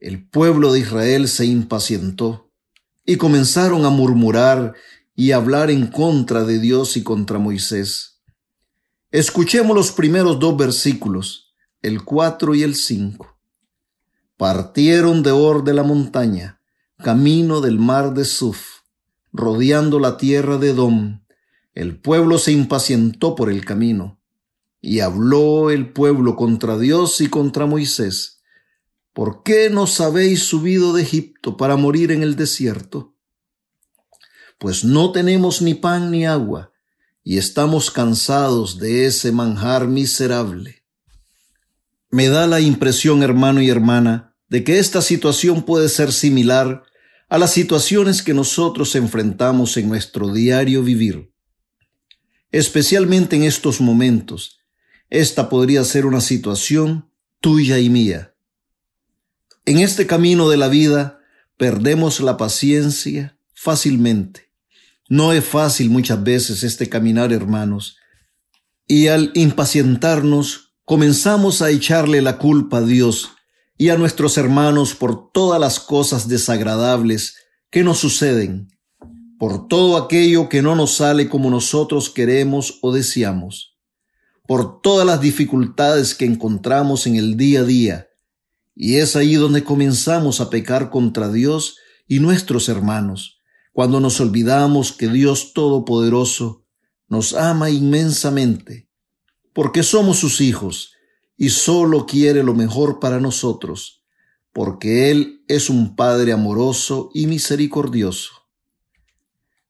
El 0.00 0.28
pueblo 0.28 0.72
de 0.72 0.80
Israel 0.80 1.28
se 1.28 1.46
impacientó 1.46 2.47
y 3.08 3.16
comenzaron 3.16 3.86
a 3.86 3.88
murmurar 3.88 4.74
y 5.16 5.32
hablar 5.32 5.70
en 5.70 5.86
contra 5.86 6.44
de 6.44 6.58
Dios 6.58 6.94
y 6.98 7.02
contra 7.02 7.38
Moisés. 7.38 8.20
Escuchemos 9.10 9.74
los 9.74 9.92
primeros 9.92 10.38
dos 10.38 10.58
versículos, 10.58 11.54
el 11.80 12.04
cuatro 12.04 12.54
y 12.54 12.62
el 12.62 12.74
cinco. 12.74 13.38
Partieron 14.36 15.22
de 15.22 15.30
Or 15.30 15.64
de 15.64 15.72
la 15.72 15.84
montaña, 15.84 16.60
camino 16.98 17.62
del 17.62 17.78
mar 17.78 18.12
de 18.12 18.26
Suf, 18.26 18.80
rodeando 19.32 20.00
la 20.00 20.18
tierra 20.18 20.58
de 20.58 20.74
Dom. 20.74 21.22
El 21.72 21.98
pueblo 21.98 22.36
se 22.36 22.52
impacientó 22.52 23.34
por 23.34 23.50
el 23.50 23.64
camino 23.64 24.20
y 24.82 25.00
habló 25.00 25.70
el 25.70 25.94
pueblo 25.94 26.36
contra 26.36 26.76
Dios 26.76 27.22
y 27.22 27.30
contra 27.30 27.64
Moisés. 27.64 28.37
¿Por 29.18 29.42
qué 29.42 29.68
nos 29.68 30.00
habéis 30.00 30.44
subido 30.44 30.92
de 30.92 31.02
Egipto 31.02 31.56
para 31.56 31.74
morir 31.74 32.12
en 32.12 32.22
el 32.22 32.36
desierto? 32.36 33.16
Pues 34.60 34.84
no 34.84 35.10
tenemos 35.10 35.60
ni 35.60 35.74
pan 35.74 36.12
ni 36.12 36.24
agua, 36.24 36.72
y 37.24 37.36
estamos 37.36 37.90
cansados 37.90 38.78
de 38.78 39.06
ese 39.06 39.32
manjar 39.32 39.88
miserable. 39.88 40.84
Me 42.10 42.28
da 42.28 42.46
la 42.46 42.60
impresión, 42.60 43.24
hermano 43.24 43.60
y 43.60 43.68
hermana, 43.68 44.36
de 44.48 44.62
que 44.62 44.78
esta 44.78 45.02
situación 45.02 45.64
puede 45.64 45.88
ser 45.88 46.12
similar 46.12 46.84
a 47.28 47.38
las 47.38 47.52
situaciones 47.52 48.22
que 48.22 48.34
nosotros 48.34 48.94
enfrentamos 48.94 49.76
en 49.78 49.88
nuestro 49.88 50.32
diario 50.32 50.84
vivir. 50.84 51.34
Especialmente 52.52 53.34
en 53.34 53.42
estos 53.42 53.80
momentos, 53.80 54.60
esta 55.10 55.48
podría 55.48 55.82
ser 55.82 56.06
una 56.06 56.20
situación 56.20 57.10
tuya 57.40 57.80
y 57.80 57.90
mía. 57.90 58.36
En 59.68 59.80
este 59.80 60.06
camino 60.06 60.48
de 60.48 60.56
la 60.56 60.68
vida 60.68 61.20
perdemos 61.58 62.20
la 62.20 62.38
paciencia 62.38 63.38
fácilmente. 63.52 64.50
No 65.10 65.34
es 65.34 65.44
fácil 65.44 65.90
muchas 65.90 66.24
veces 66.24 66.62
este 66.62 66.88
caminar, 66.88 67.34
hermanos, 67.34 67.98
y 68.86 69.08
al 69.08 69.30
impacientarnos 69.34 70.72
comenzamos 70.86 71.60
a 71.60 71.68
echarle 71.68 72.22
la 72.22 72.38
culpa 72.38 72.78
a 72.78 72.80
Dios 72.80 73.32
y 73.76 73.90
a 73.90 73.98
nuestros 73.98 74.38
hermanos 74.38 74.94
por 74.94 75.32
todas 75.32 75.60
las 75.60 75.80
cosas 75.80 76.28
desagradables 76.28 77.36
que 77.68 77.84
nos 77.84 77.98
suceden, 77.98 78.70
por 79.38 79.68
todo 79.68 79.98
aquello 79.98 80.48
que 80.48 80.62
no 80.62 80.76
nos 80.76 80.94
sale 80.94 81.28
como 81.28 81.50
nosotros 81.50 82.08
queremos 82.08 82.78
o 82.80 82.90
deseamos 82.90 83.76
por 84.46 84.80
todas 84.80 85.06
las 85.06 85.20
dificultades 85.20 86.14
que 86.14 86.24
encontramos 86.24 87.06
en 87.06 87.16
el 87.16 87.36
día 87.36 87.60
a 87.60 87.64
día. 87.64 88.07
Y 88.80 88.98
es 88.98 89.16
ahí 89.16 89.34
donde 89.34 89.64
comenzamos 89.64 90.40
a 90.40 90.50
pecar 90.50 90.88
contra 90.88 91.32
Dios 91.32 91.78
y 92.06 92.20
nuestros 92.20 92.68
hermanos, 92.68 93.40
cuando 93.72 93.98
nos 93.98 94.20
olvidamos 94.20 94.92
que 94.92 95.08
Dios 95.08 95.52
Todopoderoso 95.52 96.64
nos 97.08 97.34
ama 97.34 97.70
inmensamente, 97.70 98.88
porque 99.52 99.82
somos 99.82 100.20
sus 100.20 100.40
hijos 100.40 100.92
y 101.36 101.48
solo 101.48 102.06
quiere 102.06 102.44
lo 102.44 102.54
mejor 102.54 103.00
para 103.00 103.18
nosotros, 103.18 104.04
porque 104.52 105.10
Él 105.10 105.42
es 105.48 105.70
un 105.70 105.96
Padre 105.96 106.30
amoroso 106.30 107.10
y 107.12 107.26
misericordioso. 107.26 108.30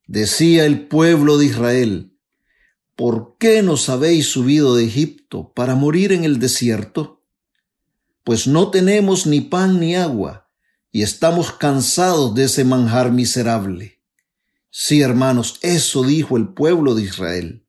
Decía 0.07 0.67
el 0.67 0.87
pueblo 0.87 1.39
de 1.39 1.47
Israel, 1.47 2.13
¿por 2.95 3.37
qué 3.39 3.63
nos 3.63 3.89
habéis 3.89 4.27
subido 4.27 4.77
de 4.77 4.85
Egipto 4.85 5.51
para 5.55 5.77
morir 5.77 6.13
en 6.13 6.25
el 6.25 6.39
desierto? 6.39 7.18
Pues 8.29 8.47
no 8.47 8.71
tenemos 8.71 9.27
ni 9.27 9.41
pan 9.41 9.81
ni 9.81 9.97
agua, 9.97 10.51
y 10.93 11.01
estamos 11.01 11.51
cansados 11.51 12.35
de 12.35 12.45
ese 12.45 12.63
manjar 12.63 13.11
miserable. 13.11 14.03
Sí, 14.69 15.01
hermanos, 15.01 15.59
eso 15.63 16.03
dijo 16.03 16.37
el 16.37 16.49
pueblo 16.49 16.95
de 16.95 17.05
Israel. 17.05 17.67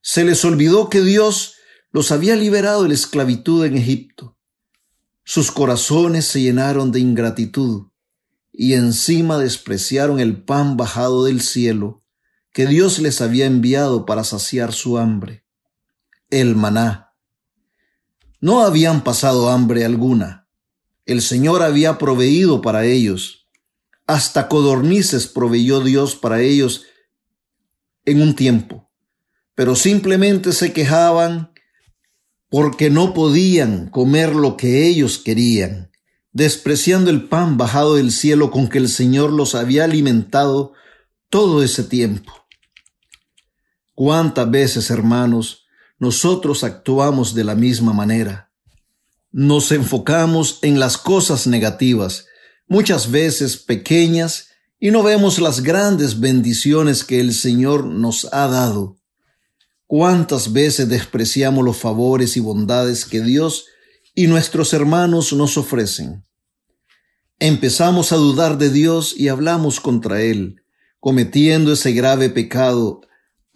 Se 0.00 0.22
les 0.22 0.44
olvidó 0.44 0.88
que 0.88 1.00
Dios 1.00 1.56
los 1.90 2.12
había 2.12 2.36
liberado 2.36 2.84
de 2.84 2.90
la 2.90 2.94
esclavitud 2.94 3.64
en 3.64 3.76
Egipto. 3.76 4.38
Sus 5.24 5.50
corazones 5.50 6.24
se 6.26 6.40
llenaron 6.40 6.92
de 6.92 7.00
ingratitud 7.00 7.88
y 8.52 8.74
encima 8.74 9.38
despreciaron 9.38 10.20
el 10.20 10.40
pan 10.40 10.76
bajado 10.76 11.24
del 11.24 11.40
cielo 11.40 12.04
que 12.52 12.66
Dios 12.66 13.00
les 13.00 13.20
había 13.20 13.46
enviado 13.46 14.06
para 14.06 14.22
saciar 14.22 14.72
su 14.72 14.98
hambre. 14.98 15.44
el 16.30 16.54
maná. 16.54 17.07
No 18.40 18.60
habían 18.62 19.02
pasado 19.02 19.48
hambre 19.48 19.84
alguna. 19.84 20.48
El 21.06 21.22
Señor 21.22 21.62
había 21.62 21.98
proveído 21.98 22.62
para 22.62 22.84
ellos. 22.84 23.48
Hasta 24.06 24.48
codornices 24.48 25.26
proveyó 25.26 25.80
Dios 25.80 26.14
para 26.14 26.40
ellos 26.40 26.84
en 28.04 28.22
un 28.22 28.36
tiempo. 28.36 28.90
Pero 29.54 29.74
simplemente 29.74 30.52
se 30.52 30.72
quejaban 30.72 31.52
porque 32.48 32.90
no 32.90 33.12
podían 33.12 33.90
comer 33.90 34.34
lo 34.34 34.56
que 34.56 34.86
ellos 34.86 35.18
querían, 35.18 35.90
despreciando 36.32 37.10
el 37.10 37.28
pan 37.28 37.56
bajado 37.58 37.96
del 37.96 38.12
cielo 38.12 38.50
con 38.50 38.68
que 38.68 38.78
el 38.78 38.88
Señor 38.88 39.32
los 39.32 39.54
había 39.54 39.84
alimentado 39.84 40.72
todo 41.28 41.62
ese 41.62 41.84
tiempo. 41.84 42.32
¿Cuántas 43.94 44.50
veces, 44.50 44.90
hermanos, 44.90 45.67
nosotros 45.98 46.64
actuamos 46.64 47.34
de 47.34 47.44
la 47.44 47.54
misma 47.54 47.92
manera? 47.92 48.50
Nos 49.30 49.72
enfocamos 49.72 50.58
en 50.62 50.80
las 50.80 50.96
cosas 50.96 51.46
negativas, 51.46 52.26
muchas 52.66 53.10
veces 53.10 53.56
pequeñas, 53.56 54.48
y 54.80 54.90
no 54.90 55.02
vemos 55.02 55.38
las 55.40 55.62
grandes 55.62 56.20
bendiciones 56.20 57.02
que 57.04 57.20
el 57.20 57.34
Señor 57.34 57.84
nos 57.84 58.28
ha 58.32 58.46
dado. 58.46 58.96
¿Cuántas 59.86 60.52
veces 60.52 60.88
despreciamos 60.88 61.64
los 61.64 61.78
favores 61.78 62.36
y 62.36 62.40
bondades 62.40 63.04
que 63.04 63.20
Dios 63.20 63.66
y 64.14 64.26
nuestros 64.26 64.72
hermanos 64.74 65.32
nos 65.32 65.56
ofrecen? 65.56 66.24
Empezamos 67.40 68.12
a 68.12 68.16
dudar 68.16 68.58
de 68.58 68.70
Dios 68.70 69.14
y 69.16 69.28
hablamos 69.28 69.80
contra 69.80 70.22
Él, 70.22 70.62
cometiendo 71.00 71.72
ese 71.72 71.92
grave 71.92 72.30
pecado 72.30 73.00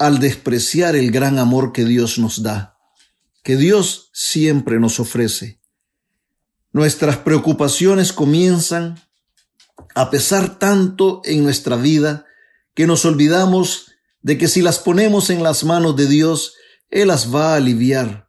al 0.02 0.18
despreciar 0.18 0.96
el 0.96 1.12
gran 1.12 1.38
amor 1.38 1.70
que 1.72 1.84
Dios 1.84 2.18
nos 2.18 2.42
da, 2.42 2.76
que 3.44 3.56
Dios 3.56 4.10
siempre 4.12 4.80
nos 4.80 4.98
ofrece. 4.98 5.60
Nuestras 6.72 7.18
preocupaciones 7.18 8.12
comienzan 8.12 9.00
a 9.94 10.10
pesar 10.10 10.58
tanto 10.58 11.22
en 11.24 11.44
nuestra 11.44 11.76
vida 11.76 12.26
que 12.74 12.88
nos 12.88 13.04
olvidamos 13.04 13.92
de 14.22 14.38
que 14.38 14.48
si 14.48 14.60
las 14.60 14.80
ponemos 14.80 15.30
en 15.30 15.44
las 15.44 15.62
manos 15.62 15.94
de 15.94 16.08
Dios, 16.08 16.54
Él 16.90 17.06
las 17.06 17.32
va 17.32 17.52
a 17.52 17.56
aliviar. 17.58 18.28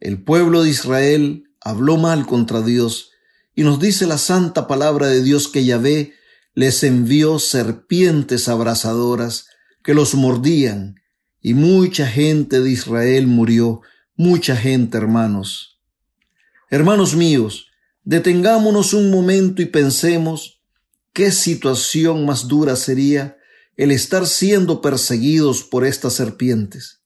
El 0.00 0.24
pueblo 0.24 0.64
de 0.64 0.70
Israel 0.70 1.44
habló 1.60 1.98
mal 1.98 2.26
contra 2.26 2.62
Dios 2.62 3.12
y 3.54 3.62
nos 3.62 3.78
dice 3.78 4.08
la 4.08 4.18
santa 4.18 4.66
palabra 4.66 5.06
de 5.06 5.22
Dios 5.22 5.46
que 5.46 5.64
Yahvé 5.64 6.14
les 6.52 6.82
envió 6.82 7.38
serpientes 7.38 8.48
abrasadoras 8.48 9.46
que 9.84 9.94
los 9.94 10.14
mordían 10.14 11.00
y 11.40 11.52
mucha 11.52 12.06
gente 12.06 12.60
de 12.60 12.70
Israel 12.70 13.26
murió, 13.26 13.82
mucha 14.16 14.56
gente, 14.56 14.96
hermanos. 14.96 15.78
Hermanos 16.70 17.14
míos, 17.14 17.66
detengámonos 18.02 18.94
un 18.94 19.10
momento 19.10 19.60
y 19.60 19.66
pensemos 19.66 20.62
qué 21.12 21.30
situación 21.30 22.24
más 22.24 22.48
dura 22.48 22.76
sería 22.76 23.36
el 23.76 23.90
estar 23.90 24.26
siendo 24.26 24.80
perseguidos 24.80 25.62
por 25.62 25.84
estas 25.84 26.14
serpientes, 26.14 27.02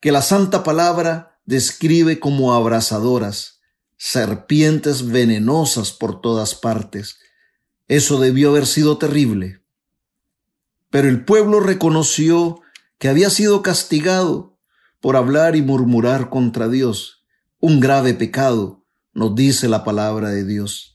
que 0.00 0.12
la 0.12 0.20
santa 0.20 0.62
palabra 0.62 1.40
describe 1.46 2.20
como 2.20 2.52
abrasadoras, 2.52 3.60
serpientes 3.96 5.08
venenosas 5.08 5.92
por 5.92 6.20
todas 6.20 6.54
partes. 6.54 7.18
Eso 7.88 8.20
debió 8.20 8.50
haber 8.50 8.66
sido 8.66 8.98
terrible. 8.98 9.59
Pero 10.90 11.08
el 11.08 11.24
pueblo 11.24 11.60
reconoció 11.60 12.60
que 12.98 13.08
había 13.08 13.30
sido 13.30 13.62
castigado 13.62 14.58
por 15.00 15.16
hablar 15.16 15.56
y 15.56 15.62
murmurar 15.62 16.28
contra 16.28 16.68
Dios, 16.68 17.24
un 17.58 17.80
grave 17.80 18.12
pecado, 18.14 18.84
nos 19.12 19.34
dice 19.34 19.68
la 19.68 19.84
palabra 19.84 20.30
de 20.30 20.44
Dios. 20.44 20.94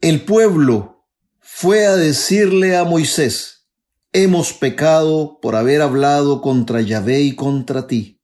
El 0.00 0.24
pueblo 0.24 1.06
fue 1.38 1.86
a 1.86 1.96
decirle 1.96 2.76
a 2.76 2.84
Moisés, 2.84 3.66
hemos 4.12 4.52
pecado 4.52 5.38
por 5.40 5.54
haber 5.54 5.82
hablado 5.82 6.40
contra 6.40 6.80
Yahvé 6.80 7.20
y 7.22 7.36
contra 7.36 7.86
ti. 7.86 8.20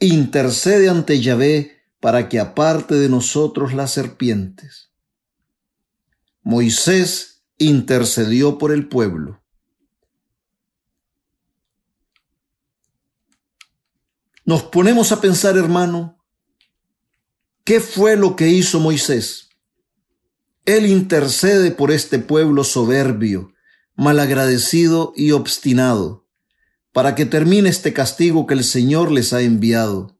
Intercede 0.00 0.88
ante 0.88 1.20
Yahvé 1.20 1.82
para 2.00 2.28
que 2.28 2.38
aparte 2.40 2.94
de 2.94 3.08
nosotros 3.08 3.74
las 3.74 3.92
serpientes. 3.92 4.92
Moisés 6.42 7.33
intercedió 7.58 8.58
por 8.58 8.72
el 8.72 8.88
pueblo. 8.88 9.42
Nos 14.44 14.62
ponemos 14.64 15.10
a 15.12 15.20
pensar, 15.20 15.56
hermano, 15.56 16.18
¿qué 17.64 17.80
fue 17.80 18.16
lo 18.16 18.36
que 18.36 18.48
hizo 18.48 18.78
Moisés? 18.78 19.48
Él 20.66 20.86
intercede 20.86 21.70
por 21.70 21.90
este 21.90 22.18
pueblo 22.18 22.64
soberbio, 22.64 23.52
malagradecido 23.94 25.12
y 25.16 25.30
obstinado, 25.30 26.26
para 26.92 27.14
que 27.14 27.26
termine 27.26 27.68
este 27.68 27.92
castigo 27.92 28.46
que 28.46 28.54
el 28.54 28.64
Señor 28.64 29.10
les 29.10 29.32
ha 29.32 29.40
enviado, 29.40 30.18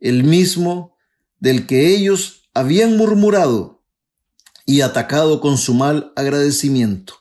el 0.00 0.24
mismo 0.24 0.96
del 1.38 1.66
que 1.66 1.94
ellos 1.94 2.48
habían 2.54 2.96
murmurado 2.96 3.81
y 4.64 4.80
atacado 4.80 5.40
con 5.40 5.58
su 5.58 5.74
mal 5.74 6.12
agradecimiento. 6.16 7.14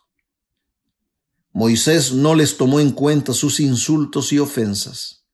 Moisés 1.53 2.13
no 2.13 2.35
les 2.35 2.57
tomó 2.57 2.79
en 2.79 2.91
cuenta 2.91 3.33
sus 3.33 3.59
insultos 3.59 4.31
y 4.31 4.39
ofensas. 4.39 5.25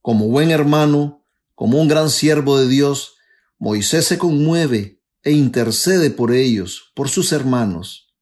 Como 0.00 0.28
buen 0.28 0.50
hermano, 0.50 1.24
como 1.54 1.80
un 1.80 1.88
gran 1.88 2.10
siervo 2.10 2.58
de 2.58 2.68
Dios, 2.68 3.16
Moisés 3.58 4.06
se 4.06 4.18
conmueve 4.18 5.02
e 5.22 5.32
intercede 5.32 6.10
por 6.10 6.32
ellos, 6.32 6.92
por 6.94 7.08
sus 7.08 7.32
hermanos. 7.32 8.14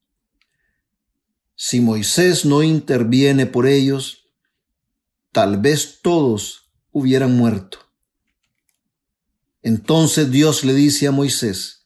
Si 1.55 1.81
Moisés 1.81 2.45
no 2.45 2.63
interviene 2.63 3.47
por 3.47 3.67
ellos, 3.67 4.25
tal 5.31 5.59
vez 5.59 6.01
todos 6.03 6.73
hubieran 6.91 7.37
muerto. 7.37 7.79
Entonces 9.63 10.31
Dios 10.31 10.65
le 10.65 10.75
dice 10.75 11.07
a 11.07 11.13
Moisés 11.13 11.84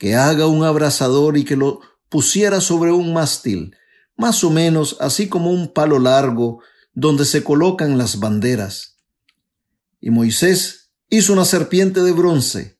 que 0.00 0.16
haga 0.16 0.46
un 0.46 0.64
abrazador 0.64 1.36
y 1.36 1.44
que 1.44 1.56
lo 1.56 1.82
pusiera 2.08 2.62
sobre 2.62 2.90
un 2.90 3.12
mástil, 3.12 3.76
más 4.16 4.42
o 4.44 4.50
menos 4.50 4.96
así 4.98 5.28
como 5.28 5.50
un 5.50 5.74
palo 5.74 5.98
largo 5.98 6.62
donde 6.94 7.26
se 7.26 7.44
colocan 7.44 7.98
las 7.98 8.18
banderas. 8.18 8.96
Y 10.00 10.08
Moisés 10.08 10.90
hizo 11.10 11.34
una 11.34 11.44
serpiente 11.44 12.00
de 12.00 12.12
bronce 12.12 12.78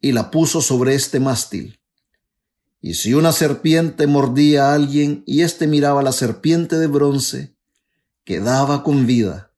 y 0.00 0.10
la 0.10 0.32
puso 0.32 0.60
sobre 0.60 0.96
este 0.96 1.20
mástil. 1.20 1.78
Y 2.80 2.94
si 2.94 3.14
una 3.14 3.30
serpiente 3.30 4.08
mordía 4.08 4.70
a 4.70 4.74
alguien 4.74 5.22
y 5.26 5.42
éste 5.42 5.68
miraba 5.68 6.02
la 6.02 6.10
serpiente 6.10 6.76
de 6.76 6.88
bronce, 6.88 7.54
quedaba 8.24 8.82
con 8.82 9.06
vida. 9.06 9.52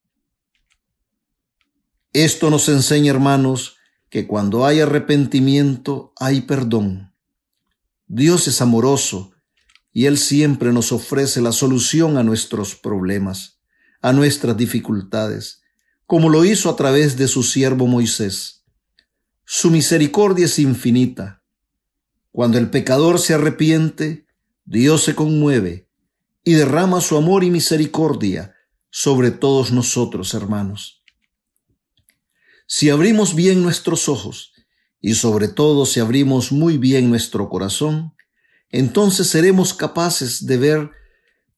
Esto 2.12 2.50
nos 2.50 2.68
enseña, 2.68 3.10
hermanos, 3.10 3.78
que 4.10 4.26
cuando 4.26 4.66
hay 4.66 4.80
arrepentimiento 4.80 6.12
hay 6.18 6.42
perdón. 6.42 7.14
Dios 8.08 8.48
es 8.48 8.60
amoroso 8.60 9.32
y 9.92 10.06
Él 10.06 10.18
siempre 10.18 10.72
nos 10.72 10.90
ofrece 10.92 11.40
la 11.40 11.52
solución 11.52 12.18
a 12.18 12.24
nuestros 12.24 12.74
problemas, 12.74 13.60
a 14.02 14.12
nuestras 14.12 14.56
dificultades, 14.56 15.62
como 16.06 16.28
lo 16.28 16.44
hizo 16.44 16.68
a 16.68 16.76
través 16.76 17.16
de 17.16 17.28
su 17.28 17.44
siervo 17.44 17.86
Moisés. 17.86 18.64
Su 19.44 19.70
misericordia 19.70 20.46
es 20.46 20.58
infinita. 20.58 21.44
Cuando 22.32 22.58
el 22.58 22.68
pecador 22.68 23.20
se 23.20 23.34
arrepiente, 23.34 24.26
Dios 24.64 25.04
se 25.04 25.14
conmueve 25.14 25.88
y 26.42 26.54
derrama 26.54 27.00
su 27.00 27.16
amor 27.16 27.44
y 27.44 27.50
misericordia 27.50 28.54
sobre 28.90 29.30
todos 29.30 29.70
nosotros, 29.70 30.34
hermanos. 30.34 30.99
Si 32.72 32.88
abrimos 32.88 33.34
bien 33.34 33.64
nuestros 33.64 34.08
ojos 34.08 34.52
y 35.00 35.14
sobre 35.14 35.48
todo 35.48 35.86
si 35.86 35.98
abrimos 35.98 36.52
muy 36.52 36.78
bien 36.78 37.10
nuestro 37.10 37.48
corazón, 37.48 38.14
entonces 38.68 39.26
seremos 39.26 39.74
capaces 39.74 40.46
de 40.46 40.56
ver 40.56 40.90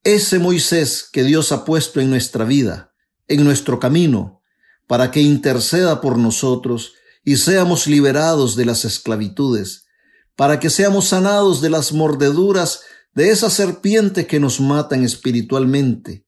ese 0.04 0.38
Moisés 0.38 1.06
que 1.12 1.22
Dios 1.22 1.52
ha 1.52 1.66
puesto 1.66 2.00
en 2.00 2.08
nuestra 2.08 2.46
vida, 2.46 2.94
en 3.28 3.44
nuestro 3.44 3.78
camino, 3.78 4.40
para 4.86 5.10
que 5.10 5.20
interceda 5.20 6.00
por 6.00 6.16
nosotros 6.16 6.94
y 7.22 7.36
seamos 7.36 7.86
liberados 7.86 8.56
de 8.56 8.64
las 8.64 8.86
esclavitudes, 8.86 9.84
para 10.34 10.60
que 10.60 10.70
seamos 10.70 11.08
sanados 11.08 11.60
de 11.60 11.68
las 11.68 11.92
mordeduras 11.92 12.80
de 13.12 13.28
esa 13.28 13.50
serpiente 13.50 14.26
que 14.26 14.40
nos 14.40 14.62
matan 14.62 15.04
espiritualmente 15.04 16.24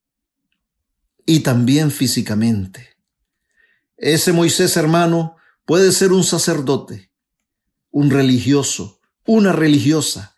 y 1.25 1.41
también 1.41 1.91
físicamente. 1.91 2.94
Ese 4.05 4.35
Moisés 4.35 4.77
hermano 4.77 5.37
puede 5.65 5.91
ser 5.91 6.13
un 6.13 6.25
sacerdote, 6.25 7.11
un 7.91 8.11
religioso, 8.11 9.01
una 9.25 9.51
religiosa, 9.53 10.37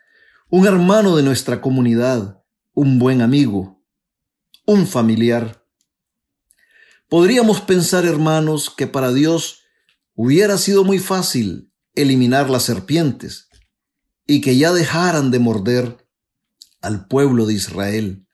un 0.48 0.68
hermano 0.68 1.16
de 1.16 1.24
nuestra 1.24 1.60
comunidad, 1.60 2.44
un 2.74 3.00
buen 3.00 3.22
amigo, 3.22 3.82
un 4.66 4.86
familiar. 4.86 5.66
Podríamos 7.08 7.60
pensar, 7.60 8.06
hermanos, 8.06 8.70
que 8.70 8.86
para 8.86 9.12
Dios 9.12 9.62
hubiera 10.14 10.58
sido 10.58 10.84
muy 10.84 11.00
fácil 11.00 11.72
eliminar 11.96 12.48
las 12.48 12.62
serpientes 12.62 13.48
y 14.28 14.42
que 14.42 14.56
ya 14.56 14.72
dejaran 14.72 15.32
de 15.32 15.40
morder 15.40 16.06
al 16.82 17.08
pueblo 17.08 17.46
de 17.46 17.54
Israel. 17.54 18.28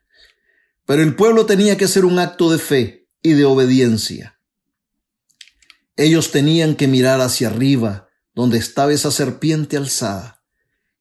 Pero 0.84 1.02
el 1.02 1.16
pueblo 1.16 1.46
tenía 1.46 1.78
que 1.78 1.86
hacer 1.86 2.04
un 2.04 2.18
acto 2.18 2.52
de 2.52 2.58
fe 2.58 3.08
y 3.22 3.32
de 3.32 3.46
obediencia. 3.46 4.31
Ellos 5.96 6.30
tenían 6.30 6.74
que 6.74 6.88
mirar 6.88 7.20
hacia 7.20 7.48
arriba, 7.48 8.08
donde 8.34 8.58
estaba 8.58 8.92
esa 8.92 9.10
serpiente 9.10 9.76
alzada, 9.76 10.42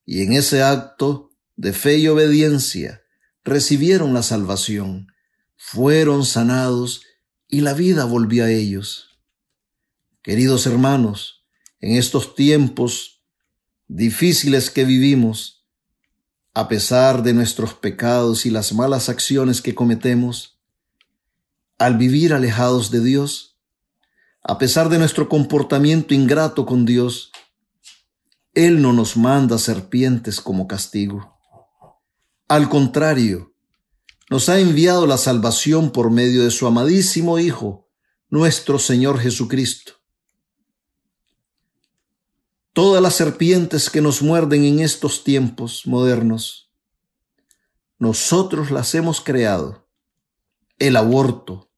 y 0.06 0.24
en 0.24 0.34
ese 0.34 0.64
acto 0.64 1.32
de 1.56 1.74
fe 1.74 1.98
y 1.98 2.08
obediencia 2.08 3.02
recibieron 3.44 4.14
la 4.14 4.24
salvación, 4.24 5.08
fueron 5.56 6.26
sanados 6.26 7.04
y 7.48 7.62
la 7.62 7.74
vida 7.74 8.06
volvió 8.06 8.44
a 8.44 8.50
ellos. 8.50 9.20
Queridos 10.22 10.66
hermanos, 10.68 11.46
en 11.80 11.96
estos 11.96 12.36
tiempos 12.36 13.24
difíciles 13.88 14.70
que 14.70 14.86
vivimos, 14.86 15.66
a 16.54 16.68
pesar 16.68 17.24
de 17.24 17.34
nuestros 17.34 17.74
pecados 17.74 18.46
y 18.46 18.50
las 18.50 18.74
malas 18.74 19.10
acciones 19.10 19.62
que 19.62 19.74
cometemos, 19.74 20.60
al 21.78 21.98
vivir 21.98 22.34
alejados 22.34 22.92
de 22.92 23.02
Dios, 23.02 23.51
a 24.44 24.58
pesar 24.58 24.89
de 24.89 24.98
nuestro 24.98 25.30
comportamiento 25.30 26.14
ingrato 26.14 26.66
con 26.66 26.86
Dios, 26.86 27.32
Él 28.54 28.82
no 28.82 28.92
nos 28.92 29.16
manda 29.16 29.58
serpientes 29.58 30.42
como 30.42 30.68
castigo. 30.68 31.38
Al 32.48 32.68
contrario, 32.68 33.54
nos 34.30 34.50
ha 34.50 34.60
enviado 34.60 35.06
la 35.06 35.18
salvación 35.18 35.92
por 35.92 36.10
medio 36.10 36.44
de 36.44 36.52
su 36.52 36.66
amadísimo 36.66 37.38
Hijo, 37.38 37.88
nuestro 38.30 38.80
Señor 38.80 39.20
Jesucristo. 39.20 39.94
Todas 42.74 43.02
las 43.02 43.16
serpientes 43.16 43.89
que 43.89 44.02
nos 44.02 44.22
muerden 44.22 44.64
en 44.64 44.80
estos 44.80 45.24
tiempos 45.24 45.84
modernos, 45.86 46.72
nosotros 48.00 48.72
las 48.72 48.96
hemos 48.96 49.22
creado. 49.22 49.88
El 50.80 50.96
aborto, 50.96 51.70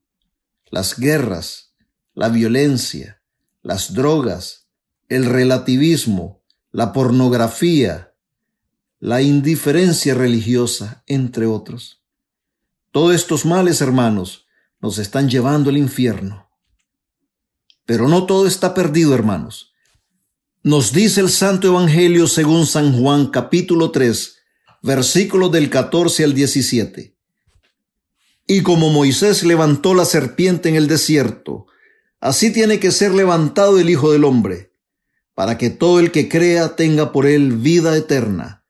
las 0.70 0.97
guerras, 0.97 1.72
la 2.14 2.30
violencia, 2.30 3.22
las 3.61 3.93
drogas, 3.93 4.68
el 5.09 5.26
relativismo, 5.26 6.41
la 6.72 6.93
pornografía, 6.93 8.14
la 8.99 9.22
indiferencia 9.22 10.14
religiosa, 10.14 11.03
entre 11.07 11.45
otros. 11.45 12.01
Todos 12.91 13.16
estos 13.16 13.45
males, 13.45 13.82
hermanos, 13.82 14.45
nos 14.80 14.97
están 14.97 15.30
llevando 15.30 15.70
al 15.70 15.78
infierno. 15.78 16.49
Pero 17.86 18.07
no 18.07 18.26
todo 18.26 18.47
está 18.47 18.74
perdido, 18.74 19.14
hermanos. 19.14 19.74
Nos 20.61 20.93
dice 20.93 21.20
el 21.20 21.30
Santo 21.30 21.68
Evangelio 21.68 22.28
según 22.28 22.66
San 22.66 22.97
Juan 22.97 23.28
capítulo 23.28 23.91
3, 23.91 24.38
versículos 24.82 25.51
del 25.51 25.70
14 25.70 26.24
al 26.24 26.34
17. 26.34 27.18
Y 28.47 28.61
como 28.61 28.89
Moisés 28.89 29.43
levantó 29.43 29.93
la 29.93 30.05
serpiente 30.05 30.70
en 30.70 30.76
el 30.76 30.88
desierto, 30.88 31.68
Así 32.24 32.53
tiene 32.53 32.80
que 32.80 32.91
ser 32.91 33.13
levantado 33.13 33.78
el 33.78 33.89
Hijo 33.89 34.13
del 34.13 34.24
Hombre, 34.24 34.71
para 35.36 35.57
que 35.57 35.69
todo 35.69 35.99
el 35.99 36.09
que 36.09 36.30
crea 36.30 36.78
tenga 36.78 37.11
por 37.11 37.26
él 37.26 37.57
vida 37.57 37.97
eterna. 37.97 38.65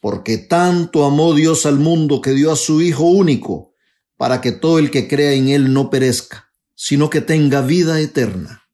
Porque 0.00 0.38
tanto 0.38 1.04
amó 1.04 1.34
Dios 1.34 1.66
al 1.66 1.78
mundo 1.78 2.22
que 2.22 2.30
dio 2.30 2.50
a 2.50 2.56
su 2.56 2.80
Hijo 2.80 3.04
único, 3.04 3.74
para 4.16 4.40
que 4.40 4.52
todo 4.52 4.78
el 4.78 4.90
que 4.90 5.06
crea 5.06 5.34
en 5.34 5.50
él 5.50 5.74
no 5.74 5.90
perezca, 5.90 6.50
sino 6.74 7.10
que 7.10 7.20
tenga 7.20 7.60
vida 7.60 8.00
eterna. 8.00 8.70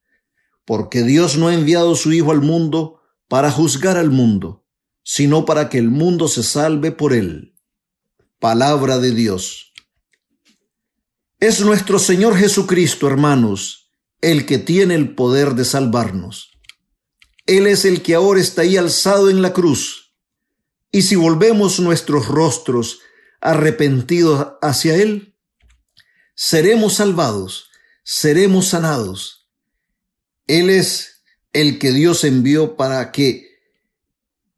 Porque 0.64 1.02
Dios 1.02 1.36
no 1.36 1.48
ha 1.48 1.54
enviado 1.54 1.96
su 1.96 2.12
Hijo 2.12 2.30
al 2.30 2.40
mundo 2.40 3.00
para 3.26 3.50
juzgar 3.50 3.96
al 3.96 4.12
mundo, 4.12 4.64
sino 5.02 5.44
para 5.44 5.68
que 5.68 5.78
el 5.78 5.90
mundo 5.90 6.28
se 6.28 6.44
salve 6.44 6.92
por 6.92 7.14
él. 7.14 7.56
Palabra 8.38 9.00
de 9.00 9.10
Dios. 9.10 9.72
Es 11.40 11.62
nuestro 11.62 11.98
Señor 11.98 12.36
Jesucristo, 12.36 13.08
hermanos, 13.08 13.79
el 14.20 14.46
que 14.46 14.58
tiene 14.58 14.94
el 14.94 15.14
poder 15.14 15.54
de 15.54 15.64
salvarnos. 15.64 16.50
Él 17.46 17.66
es 17.66 17.84
el 17.84 18.02
que 18.02 18.14
ahora 18.14 18.40
está 18.40 18.62
ahí 18.62 18.76
alzado 18.76 19.30
en 19.30 19.42
la 19.42 19.52
cruz. 19.52 20.14
Y 20.92 21.02
si 21.02 21.16
volvemos 21.16 21.80
nuestros 21.80 22.28
rostros 22.28 23.00
arrepentidos 23.40 24.54
hacia 24.60 24.96
Él, 24.96 25.36
seremos 26.34 26.94
salvados, 26.94 27.70
seremos 28.04 28.68
sanados. 28.68 29.48
Él 30.46 30.70
es 30.70 31.22
el 31.52 31.78
que 31.78 31.92
Dios 31.92 32.24
envió 32.24 32.76
para 32.76 33.12
que 33.12 33.50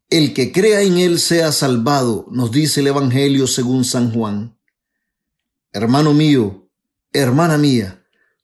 el 0.09 0.33
que 0.33 0.51
crea 0.51 0.81
en 0.81 0.97
Él 0.97 1.19
sea 1.19 1.51
salvado, 1.51 2.27
nos 2.29 2.51
dice 2.51 2.81
el 2.81 2.87
Evangelio 2.87 3.47
según 3.47 3.83
San 3.83 4.11
Juan. 4.11 4.59
Hermano 5.71 6.13
mío, 6.13 6.69
hermana 7.13 7.57
mía, 7.57 8.02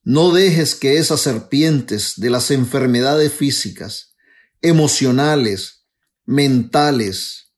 no 0.10 0.32
dejes 0.32 0.74
que 0.74 0.98
esas 0.98 1.22
serpientes 1.22 2.14
de 2.16 2.32
las 2.32 2.50
enfermedades 2.50 3.32
físicas, 3.32 4.16
emocionales, 4.60 5.86
mentales, 6.26 7.54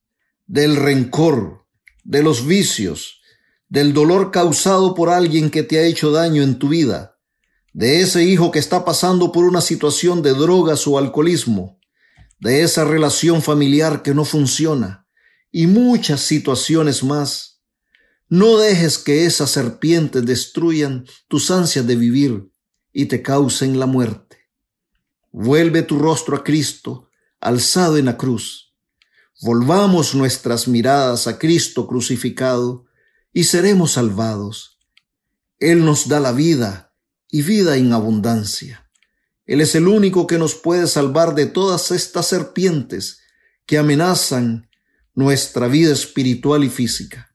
del 0.47 0.75
rencor, 0.75 1.65
de 2.03 2.21
los 2.21 2.45
vicios, 2.45 3.21
del 3.69 3.93
dolor 3.93 4.31
causado 4.31 4.95
por 4.95 5.09
alguien 5.09 5.49
que 5.49 5.63
te 5.63 5.79
ha 5.79 5.83
hecho 5.83 6.11
daño 6.11 6.43
en 6.43 6.59
tu 6.59 6.67
vida, 6.67 7.17
de 7.71 8.01
ese 8.01 8.25
hijo 8.25 8.51
que 8.51 8.59
está 8.59 8.83
pasando 8.83 9.31
por 9.31 9.45
una 9.45 9.61
situación 9.61 10.21
de 10.21 10.33
drogas 10.33 10.85
o 10.87 10.97
alcoholismo, 10.97 11.79
de 12.41 12.63
esa 12.63 12.83
relación 12.83 13.41
familiar 13.41 14.03
que 14.03 14.13
no 14.13 14.25
funciona 14.25 15.07
y 15.53 15.67
muchas 15.67 16.19
situaciones 16.19 17.01
más 17.01 17.50
no 18.31 18.57
dejes 18.57 18.97
que 18.97 19.25
esas 19.25 19.51
serpientes 19.51 20.25
destruyan 20.25 21.05
tus 21.27 21.51
ansias 21.51 21.85
de 21.85 21.97
vivir 21.97 22.49
y 22.93 23.07
te 23.07 23.21
causen 23.21 23.77
la 23.77 23.87
muerte. 23.87 24.37
Vuelve 25.33 25.81
tu 25.81 25.99
rostro 25.99 26.37
a 26.37 26.43
Cristo, 26.45 27.09
alzado 27.41 27.97
en 27.97 28.05
la 28.05 28.15
cruz. 28.15 28.73
Volvamos 29.41 30.15
nuestras 30.15 30.69
miradas 30.69 31.27
a 31.27 31.37
Cristo 31.37 31.87
crucificado 31.87 32.85
y 33.33 33.43
seremos 33.43 33.91
salvados. 33.91 34.79
Él 35.59 35.83
nos 35.83 36.07
da 36.07 36.21
la 36.21 36.31
vida 36.31 36.95
y 37.29 37.41
vida 37.41 37.75
en 37.75 37.91
abundancia. 37.91 38.89
Él 39.45 39.59
es 39.59 39.75
el 39.75 39.89
único 39.89 40.25
que 40.25 40.37
nos 40.37 40.55
puede 40.55 40.87
salvar 40.87 41.35
de 41.35 41.47
todas 41.47 41.91
estas 41.91 42.27
serpientes 42.27 43.19
que 43.65 43.77
amenazan 43.77 44.69
nuestra 45.13 45.67
vida 45.67 45.91
espiritual 45.91 46.63
y 46.63 46.69
física. 46.69 47.30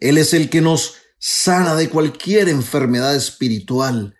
Él 0.00 0.18
es 0.18 0.34
el 0.34 0.50
que 0.50 0.60
nos 0.60 0.94
sana 1.18 1.76
de 1.76 1.90
cualquier 1.90 2.48
enfermedad 2.48 3.14
espiritual, 3.14 4.16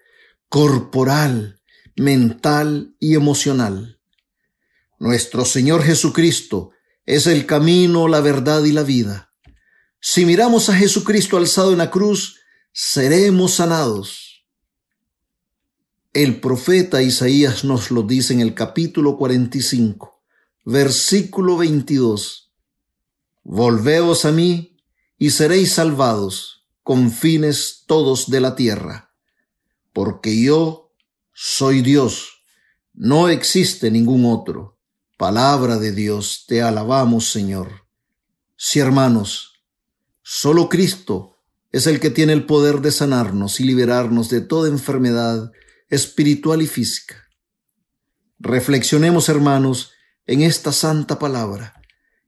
corporal, 0.49 1.61
mental 1.97 2.95
y 3.01 3.14
emocional. 3.14 3.99
Nuestro 4.99 5.47
Señor 5.47 5.83
Jesucristo 5.83 6.72
es 7.07 7.26
el 7.26 7.47
camino, 7.47 8.07
la 8.07 8.20
verdad 8.20 8.62
y 8.64 8.72
la 8.72 8.83
vida. 8.83 9.33
Si 9.99 10.26
miramos 10.26 10.68
a 10.68 10.74
Jesucristo 10.74 11.39
alzado 11.39 11.72
en 11.72 11.78
la 11.78 11.91
cruz, 11.91 12.39
seremos 12.72 13.55
sanados. 13.55 14.47
El 16.12 16.41
profeta 16.41 17.03
Isaías 17.03 17.64
nos 17.64 17.91
lo 17.91 18.03
dice 18.03 18.35
en 18.35 18.41
el 18.41 18.55
capítulo 18.55 19.16
45, 19.16 20.22
versículo 20.64 21.57
22. 21.57 22.53
Volveos 23.43 24.24
a 24.24 24.33
mí 24.33 24.70
y 25.21 25.31
seréis 25.31 25.73
salvados, 25.75 26.66
con 26.83 27.12
fines 27.12 27.85
todos 27.87 28.31
de 28.31 28.41
la 28.41 28.57
tierra, 28.57 29.14
porque 29.93 30.43
yo 30.43 30.95
soy 31.35 31.83
Dios, 31.83 32.43
no 32.95 33.29
existe 33.29 33.91
ningún 33.91 34.25
otro. 34.25 34.79
Palabra 35.18 35.77
de 35.77 35.93
Dios, 35.93 36.47
te 36.49 36.62
alabamos, 36.62 37.31
Señor. 37.31 37.87
Sí, 38.57 38.81
hermanos, 38.81 39.62
solo 40.23 40.71
Cristo 40.71 41.37
es 41.71 41.87
el 41.87 42.01
que 42.01 42.09
tiene 42.09 42.33
el 42.33 42.47
poder 42.47 42.81
de 42.81 42.91
sanarnos 42.91 43.61
y 43.61 43.64
liberarnos 43.64 44.31
de 44.31 44.41
toda 44.41 44.71
enfermedad 44.71 45.53
espiritual 45.91 46.62
y 46.62 46.66
física. 46.66 47.29
Reflexionemos, 48.39 49.29
hermanos, 49.29 49.93
en 50.27 50.41
esta 50.41 50.73
santa 50.73 51.18
palabra 51.18 51.75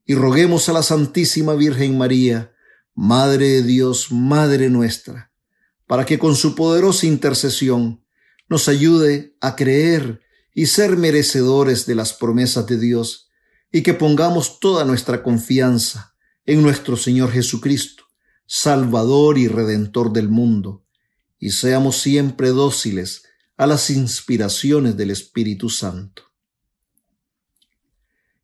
y 0.05 0.13
roguemos 0.13 0.69
a 0.69 0.73
la 0.73 0.83
Santísima 0.83 1.55
Virgen 1.55 1.97
María, 1.97 2.52
Madre 2.95 3.47
de 3.49 3.63
Dios, 3.63 4.11
Madre 4.11 4.69
nuestra, 4.69 5.31
para 5.87 6.05
que 6.05 6.19
con 6.19 6.35
su 6.35 6.55
poderosa 6.55 7.05
intercesión 7.07 8.05
nos 8.49 8.67
ayude 8.67 9.35
a 9.41 9.55
creer 9.55 10.21
y 10.53 10.67
ser 10.67 10.97
merecedores 10.97 11.85
de 11.85 11.95
las 11.95 12.13
promesas 12.13 12.67
de 12.67 12.77
Dios 12.77 13.31
y 13.71 13.81
que 13.81 13.95
pongamos 13.95 14.59
toda 14.59 14.85
nuestra 14.85 15.23
confianza 15.23 16.15
en 16.45 16.61
nuestro 16.61 16.95
Señor 16.95 17.31
Jesucristo, 17.31 18.03
Salvador 18.45 19.39
y 19.39 19.47
Redentor 19.47 20.13
del 20.13 20.29
mundo, 20.29 20.85
y 21.39 21.49
seamos 21.49 21.97
siempre 21.97 22.49
dóciles 22.49 23.23
a 23.57 23.65
las 23.65 23.89
inspiraciones 23.89 24.95
del 24.95 25.09
Espíritu 25.09 25.69
Santo. 25.69 26.23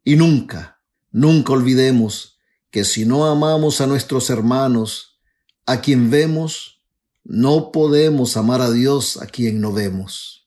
Y 0.04 0.16
nunca, 0.16 0.82
nunca 1.12 1.54
olvidemos 1.54 2.39
que 2.72 2.84
si 2.84 3.06
no 3.06 3.26
amamos 3.26 3.82
a 3.82 3.88
nuestros 3.88 4.30
hermanos, 4.30 5.20
a 5.66 5.82
quien 5.82 6.10
vemos, 6.10 6.82
no 7.24 7.72
podemos 7.72 8.38
amar 8.38 8.62
a 8.62 8.72
Dios 8.72 9.22
a 9.22 9.28
quien 9.28 9.62
no 9.62 9.72
vemos. 9.72 10.40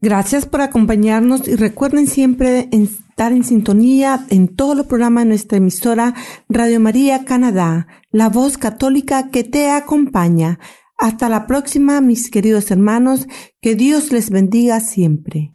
Gracias 0.00 0.46
por 0.46 0.62
acompañarnos 0.62 1.46
y 1.46 1.54
recuerden 1.54 2.08
siempre 2.08 2.68
estar 2.72 3.32
en 3.32 3.44
sintonía 3.44 4.26
en 4.30 4.48
todos 4.48 4.76
los 4.76 4.86
programas 4.86 5.22
de 5.22 5.28
nuestra 5.28 5.58
emisora 5.58 6.14
Radio 6.48 6.80
María 6.80 7.24
Canadá, 7.24 7.86
la 8.10 8.28
voz 8.28 8.58
católica 8.58 9.30
que 9.30 9.44
te 9.44 9.70
acompaña. 9.70 10.58
Hasta 10.98 11.28
la 11.28 11.46
próxima, 11.46 12.00
mis 12.00 12.30
queridos 12.30 12.72
hermanos, 12.72 13.28
que 13.60 13.76
Dios 13.76 14.10
les 14.10 14.30
bendiga 14.30 14.80
siempre. 14.80 15.54